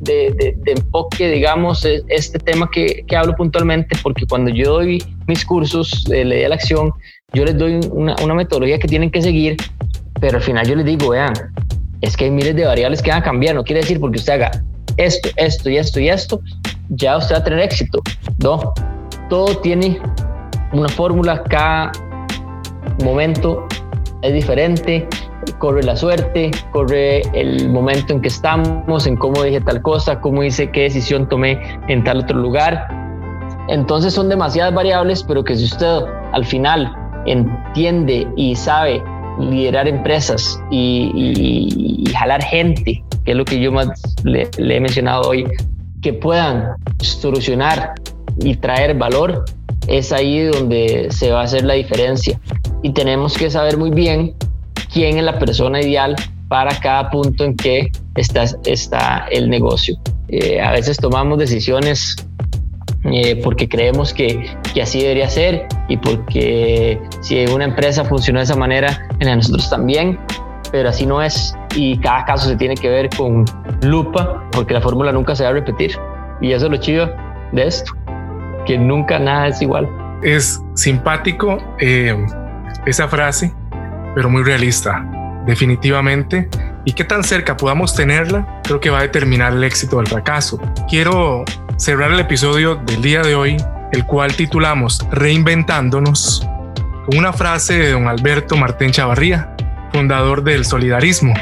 de, 0.00 0.56
de, 0.64 0.72
enfoque, 0.72 1.28
digamos, 1.30 1.84
e, 1.84 2.02
este 2.08 2.40
tema 2.40 2.68
que, 2.68 3.04
hablo 3.16 3.36
puntualmente, 3.36 3.96
porque 4.02 4.26
cuando 4.26 4.50
yo 4.50 4.72
doy 4.72 5.02
mis 5.28 5.44
cursos 5.44 6.02
de 6.08 6.24
ley 6.24 6.42
de 6.42 6.48
la 6.48 6.56
acción, 6.56 6.92
yo 7.34 7.44
les 7.44 7.56
doy 7.56 7.80
una, 7.90 8.14
metodología 8.34 8.78
que 8.78 8.88
tienen 8.88 9.10
que 9.10 9.22
seguir, 9.22 9.56
pero 10.20 10.38
al 10.38 10.42
final 10.42 10.66
yo 10.66 10.76
les 10.76 10.84
digo, 10.84 11.10
vean, 11.10 11.32
es 12.00 12.16
que 12.16 12.26
hay 12.26 12.30
miles 12.30 12.54
de 12.54 12.64
variables 12.64 13.02
que 13.02 13.10
van 13.10 13.20
a 13.20 13.22
cambiar, 13.22 13.54
no 13.54 13.64
quiere 13.64 13.80
decir 13.80 14.00
porque 14.00 14.18
usted 14.18 14.34
haga 14.34 14.50
esto, 14.96 15.30
esto 15.36 15.70
y 15.70 15.78
esto 15.78 16.00
y 16.00 16.08
esto, 16.08 16.40
ya 16.90 17.16
usted 17.16 17.36
va 17.36 17.38
a 17.38 17.44
tener 17.44 17.60
éxito. 17.60 18.00
No, 18.42 18.72
todo 19.28 19.56
tiene 19.58 19.98
una 20.72 20.88
fórmula, 20.88 21.42
cada 21.44 21.92
momento 23.02 23.66
es 24.22 24.34
diferente, 24.34 25.08
corre 25.58 25.82
la 25.82 25.96
suerte, 25.96 26.50
corre 26.70 27.22
el 27.32 27.68
momento 27.70 28.12
en 28.12 28.20
que 28.20 28.28
estamos, 28.28 29.06
en 29.06 29.16
cómo 29.16 29.42
dije 29.42 29.60
tal 29.60 29.80
cosa, 29.82 30.20
cómo 30.20 30.42
hice 30.42 30.70
qué 30.70 30.82
decisión 30.82 31.28
tomé 31.28 31.58
en 31.88 32.04
tal 32.04 32.20
otro 32.20 32.38
lugar. 32.38 32.86
Entonces 33.68 34.12
son 34.12 34.28
demasiadas 34.28 34.74
variables, 34.74 35.22
pero 35.22 35.42
que 35.42 35.56
si 35.56 35.64
usted 35.64 36.04
al 36.32 36.44
final 36.44 36.94
entiende 37.26 38.26
y 38.36 38.54
sabe 38.54 39.02
liderar 39.38 39.88
empresas 39.88 40.60
y, 40.70 42.04
jalar 42.14 42.42
gente, 42.42 43.02
que 43.24 43.30
es 43.32 43.36
lo 43.36 43.44
que 43.44 43.60
yo 43.60 43.72
más 43.72 43.88
le, 44.24 44.48
le 44.58 44.76
he 44.76 44.80
mencionado 44.80 45.28
hoy, 45.28 45.46
que 46.02 46.12
puedan 46.12 46.76
solucionar 47.00 47.94
y 48.40 48.56
traer 48.56 48.96
valor, 48.96 49.44
es 49.88 50.12
ahí 50.12 50.42
donde 50.44 51.08
se 51.10 51.30
va 51.30 51.40
a 51.40 51.44
hacer 51.44 51.64
la 51.64 51.74
diferencia. 51.74 52.38
Y 52.82 52.90
tenemos 52.92 53.36
que 53.36 53.50
saber 53.50 53.76
muy 53.76 53.90
bien 53.90 54.34
quién 54.92 55.18
es 55.18 55.24
la 55.24 55.38
persona 55.38 55.80
ideal 55.80 56.16
para 56.48 56.78
cada 56.80 57.10
punto 57.10 57.44
en 57.44 57.56
que 57.56 57.90
está, 58.16 58.44
está 58.66 59.26
el 59.30 59.48
negocio. 59.48 59.96
Eh, 60.28 60.60
a 60.60 60.70
veces 60.72 60.98
tomamos 60.98 61.38
decisiones 61.38 62.16
eh, 63.04 63.36
porque 63.36 63.68
creemos 63.68 64.12
que, 64.12 64.54
que, 64.74 64.82
así 64.82 65.00
debería 65.00 65.28
ser 65.28 65.66
y 65.92 65.96
porque 65.98 67.00
si 67.20 67.44
una 67.46 67.66
empresa 67.66 68.02
funciona 68.04 68.40
de 68.40 68.44
esa 68.44 68.56
manera, 68.56 69.06
en 69.20 69.36
nosotros 69.36 69.68
también, 69.68 70.18
pero 70.70 70.88
así 70.88 71.04
no 71.04 71.20
es 71.20 71.54
y 71.74 71.98
cada 71.98 72.24
caso 72.24 72.48
se 72.48 72.56
tiene 72.56 72.74
que 72.76 72.88
ver 72.88 73.10
con 73.10 73.44
lupa 73.82 74.42
porque 74.52 74.72
la 74.72 74.80
fórmula 74.80 75.12
nunca 75.12 75.36
se 75.36 75.44
va 75.44 75.50
a 75.50 75.52
repetir 75.52 75.98
y 76.40 76.52
eso 76.52 76.66
es 76.66 76.70
lo 76.70 76.78
chido 76.78 77.10
de 77.52 77.66
esto 77.66 77.92
que 78.66 78.78
nunca 78.78 79.18
nada 79.18 79.48
es 79.48 79.60
igual. 79.60 79.88
Es 80.22 80.62
simpático 80.74 81.58
eh, 81.78 82.16
esa 82.86 83.06
frase, 83.08 83.52
pero 84.14 84.30
muy 84.30 84.44
realista, 84.44 85.04
definitivamente. 85.46 86.48
Y 86.84 86.92
qué 86.92 87.04
tan 87.04 87.22
cerca 87.22 87.56
podamos 87.56 87.94
tenerla, 87.94 88.60
creo 88.64 88.80
que 88.80 88.88
va 88.88 89.00
a 89.00 89.02
determinar 89.02 89.52
el 89.52 89.64
éxito 89.64 89.98
del 89.98 90.06
fracaso. 90.06 90.58
Quiero 90.88 91.44
cerrar 91.76 92.12
el 92.12 92.20
episodio 92.20 92.76
del 92.76 93.02
día 93.02 93.22
de 93.22 93.34
hoy, 93.34 93.56
el 93.92 94.04
cual 94.06 94.34
titulamos 94.34 95.06
Reinventándonos, 95.12 96.48
con 97.06 97.18
una 97.18 97.32
frase 97.32 97.78
de 97.78 97.92
don 97.92 98.08
Alberto 98.08 98.56
Martín 98.56 98.90
Chavarría, 98.90 99.54
fundador 99.92 100.42
del 100.42 100.64
solidarismo, 100.64 101.34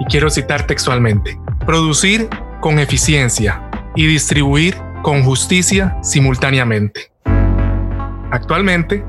y 0.00 0.04
quiero 0.06 0.30
citar 0.30 0.66
textualmente, 0.66 1.38
producir 1.66 2.28
con 2.60 2.78
eficiencia 2.78 3.60
y 3.94 4.06
distribuir 4.06 4.76
con 5.02 5.22
justicia 5.22 5.96
simultáneamente. 6.02 7.10
Actualmente, 8.30 9.04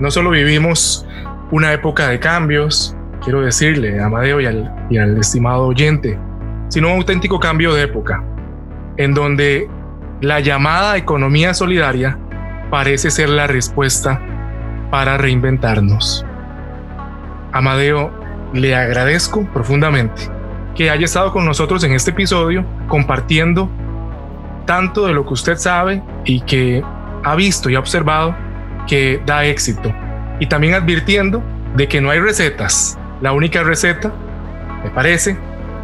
no 0.00 0.10
solo 0.10 0.30
vivimos 0.30 1.06
una 1.50 1.72
época 1.72 2.08
de 2.08 2.18
cambios, 2.18 2.96
quiero 3.22 3.42
decirle 3.42 4.00
a 4.00 4.06
Amadeo 4.06 4.40
y 4.40 4.46
al, 4.46 4.72
y 4.90 4.98
al 4.98 5.18
estimado 5.18 5.66
oyente, 5.66 6.18
sino 6.68 6.88
un 6.88 6.98
auténtico 6.98 7.38
cambio 7.38 7.74
de 7.74 7.82
época, 7.82 8.22
en 8.96 9.14
donde 9.14 9.68
la 10.20 10.40
llamada 10.40 10.96
economía 10.96 11.54
solidaria 11.54 12.18
parece 12.70 13.10
ser 13.10 13.28
la 13.28 13.46
respuesta 13.46 14.20
para 14.90 15.16
reinventarnos. 15.16 16.24
Amadeo, 17.52 18.10
le 18.52 18.74
agradezco 18.74 19.46
profundamente 19.52 20.22
que 20.74 20.90
haya 20.90 21.04
estado 21.04 21.32
con 21.32 21.44
nosotros 21.44 21.84
en 21.84 21.92
este 21.92 22.10
episodio 22.10 22.64
compartiendo 22.88 23.70
tanto 24.64 25.06
de 25.06 25.14
lo 25.14 25.24
que 25.24 25.34
usted 25.34 25.56
sabe 25.56 26.02
y 26.24 26.40
que 26.40 26.82
ha 27.24 27.34
visto 27.34 27.70
y 27.70 27.74
ha 27.74 27.78
observado 27.78 28.34
que 28.86 29.22
da 29.24 29.44
éxito. 29.44 29.92
Y 30.40 30.46
también 30.46 30.74
advirtiendo 30.74 31.42
de 31.76 31.88
que 31.88 32.00
no 32.00 32.10
hay 32.10 32.20
recetas. 32.20 32.98
La 33.20 33.32
única 33.32 33.62
receta, 33.62 34.12
me 34.82 34.90
parece, 34.90 35.36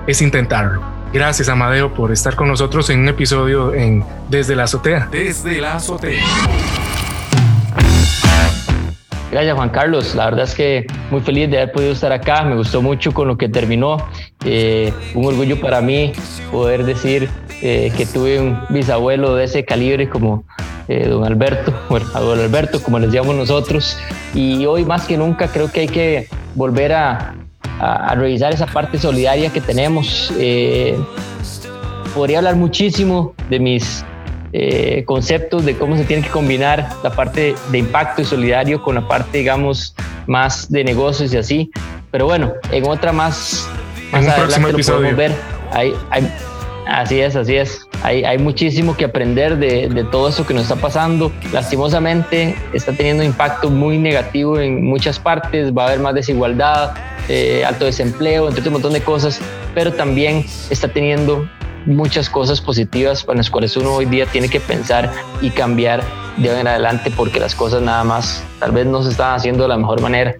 es 0.07 0.23
intentarlo. 0.23 0.94
Gracias 1.15 1.49
Amadeo 1.49 1.95
por 1.95 2.11
estar 2.11 2.35
con 2.35 2.49
nosotros 2.49 2.91
en 2.91 2.99
un 2.99 3.09
episodio 3.09 3.73
en 3.73 4.05
Desde 4.29 4.57
la 4.57 4.65
azotea. 4.65 5.09
Desde 5.13 5.61
la 5.61 5.75
azotea. 5.75 6.25
Gracias 9.31 9.55
Juan 9.55 9.69
Carlos, 9.69 10.17
la 10.17 10.25
verdad 10.25 10.43
es 10.43 10.57
que 10.57 10.89
muy 11.13 11.21
feliz 11.21 11.49
de 11.49 11.59
haber 11.59 11.73
podido 11.73 11.93
estar 11.93 12.11
acá, 12.11 12.43
me 12.43 12.57
gustó 12.57 12.83
mucho 12.83 13.15
con 13.15 13.29
lo 13.29 13.39
que 13.39 13.49
terminó, 13.49 13.99
eh, 14.45 14.93
un 15.15 15.27
orgullo 15.27 15.61
para 15.61 15.81
mí 15.81 16.13
poder 16.51 16.85
decir 16.85 17.29
eh, 17.63 17.93
que 17.97 18.07
tuve 18.07 18.41
un 18.41 18.59
bisabuelo 18.71 19.37
de 19.37 19.45
ese 19.45 19.65
calibre 19.65 20.09
como 20.09 20.43
eh, 20.89 21.07
don 21.07 21.23
Alberto, 21.23 21.73
bueno, 21.89 22.07
a 22.13 22.19
don 22.19 22.41
Alberto, 22.41 22.83
como 22.83 22.99
les 22.99 23.13
llamamos 23.13 23.37
nosotros. 23.37 24.01
Y 24.35 24.67
hoy 24.67 24.85
más 24.85 25.07
que 25.07 25.17
nunca 25.17 25.47
creo 25.47 25.71
que 25.71 25.81
hay 25.81 25.89
que 25.89 26.29
volver 26.57 26.93
a, 26.93 27.35
a, 27.81 28.15
revisar 28.15 28.53
esa 28.53 28.67
parte 28.67 28.99
solidaria 28.99 29.51
que 29.51 29.61
tenemos. 29.61 30.33
Eh, 30.39 30.99
podría 32.15 32.39
hablar 32.39 32.57
muchísimo 32.57 33.35
de 33.51 33.59
mis 33.59 34.05
conceptos 35.05 35.65
de 35.65 35.77
cómo 35.77 35.97
se 35.97 36.05
tiene 36.05 36.23
que 36.23 36.29
combinar 36.29 36.89
la 37.03 37.11
parte 37.11 37.57
de 37.73 37.79
impacto 37.79 38.23
y 38.23 38.25
solidario 38.25 38.81
con 38.81 38.95
la 38.95 39.09
parte, 39.09 39.39
digamos, 39.39 39.97
más 40.29 40.71
de 40.71 40.85
negocios 40.85 41.35
y 41.35 41.37
así. 41.37 41.71
Pero 42.13 42.27
bueno, 42.27 42.53
en 42.71 42.87
otra 42.87 43.13
más, 43.13 43.69
más 44.13 44.29
adelante 44.29 44.73
lo 44.73 44.79
podemos 44.79 45.17
ver. 45.17 45.33
Hay, 45.73 45.93
hay, 46.11 46.31
Así 46.87 47.21
es, 47.21 47.35
así 47.35 47.57
es. 47.57 47.87
Hay, 48.03 48.37
muchísimo 48.39 48.97
que 48.97 49.07
aprender 49.07 49.57
de, 49.57 50.05
todo 50.11 50.29
esto 50.29 50.47
que 50.47 50.53
nos 50.53 50.65
está 50.65 50.77
pasando. 50.77 51.33
Lastimosamente 51.53 52.55
está 52.75 52.93
teniendo 52.93 53.23
impacto 53.23 53.71
muy 53.71 53.97
negativo 53.97 54.59
en 54.59 54.85
muchas 54.85 55.19
partes. 55.19 55.73
Va 55.77 55.85
a 55.85 55.87
haber 55.89 56.01
más 56.01 56.15
desigualdad, 56.15 56.95
eh, 57.29 57.65
alto 57.65 57.87
desempleo, 57.87 58.49
entre 58.49 58.61
otro 58.61 58.73
montón 58.73 58.93
de 58.93 59.01
cosas, 59.01 59.41
pero 59.75 59.93
también 59.93 60.45
está 60.69 60.89
teniendo 60.89 61.49
muchas 61.87 62.29
cosas 62.29 62.61
positivas 62.61 63.25
para 63.25 63.39
las 63.39 63.51
cuales 63.51 63.77
uno 63.77 63.95
hoy 63.95 64.07
día 64.07 64.27
tiene 64.27 64.49
que 64.49 64.61
pensar 64.61 65.13
y 65.41 65.51
cambiar 65.51 66.03
de 66.37 66.51
hoy 66.51 66.61
en 66.61 66.67
adelante 66.67 67.13
porque 67.15 67.41
las 67.41 67.55
cosas 67.55 67.83
nada 67.83 68.05
más 68.05 68.43
tal 68.59 68.73
vez 68.73 68.87
no 68.87 69.03
se 69.03 69.11
están 69.11 69.35
haciendo 69.35 69.63
de 69.65 69.69
la 69.69 69.77
mejor 69.79 70.01
manera. 70.01 70.35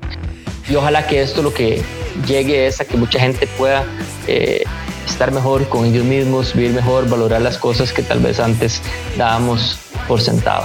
Y 0.69 0.75
ojalá 0.77 1.07
que 1.07 1.23
esto 1.23 1.43
lo 1.43 1.53
que 1.53 1.83
llegue 2.27 2.67
es 2.67 2.81
a 2.81 2.85
que 2.85 2.97
mucha 2.97 3.21
gente 3.21 3.47
pueda 3.59 3.85
eh, 4.27 4.65
estar 5.07 5.33
mejor 5.33 5.69
con 5.69 5.85
ellos 5.85 6.05
mismos, 6.05 6.55
vivir 6.55 6.73
mejor, 6.73 7.09
valorar 7.09 7.43
las 7.43 7.59
cosas 7.59 7.93
que 7.93 8.03
tal 8.03 8.21
vez 8.21 8.41
antes 8.41 8.83
dábamos 9.17 9.79
por 10.09 10.21
sentado. 10.21 10.65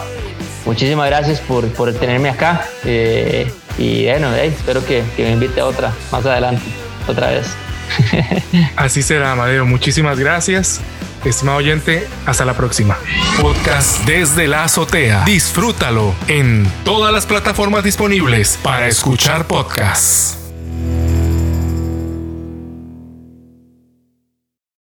Muchísimas 0.65 1.08
gracias 1.08 1.39
por, 1.39 1.67
por 1.73 1.93
tenerme 1.93 2.30
acá 2.30 2.65
eh, 2.86 3.52
y 3.78 4.06
bueno, 4.06 4.34
espero 4.36 4.86
que, 4.86 5.04
que 5.15 5.23
me 5.23 5.32
invite 5.32 5.60
a 5.62 5.65
otra 5.65 5.93
más 6.12 6.25
adelante, 6.25 6.63
otra 7.08 7.32
vez. 7.32 7.47
Así 8.75 9.02
será, 9.02 9.36
Madero. 9.36 9.65
Muchísimas 9.65 10.19
gracias. 10.19 10.82
Estimado 11.25 11.58
oyente, 11.58 12.08
hasta 12.25 12.45
la 12.45 12.54
próxima. 12.54 12.97
Podcast 13.41 14.06
desde 14.06 14.47
la 14.47 14.63
azotea. 14.63 15.23
Disfrútalo 15.25 16.13
en 16.28 16.71
todas 16.86 17.12
las 17.12 17.25
plataformas 17.25 17.84
disponibles 17.84 18.58
para 18.63 18.88
escuchar 18.88 19.45
podcasts. 19.45 20.48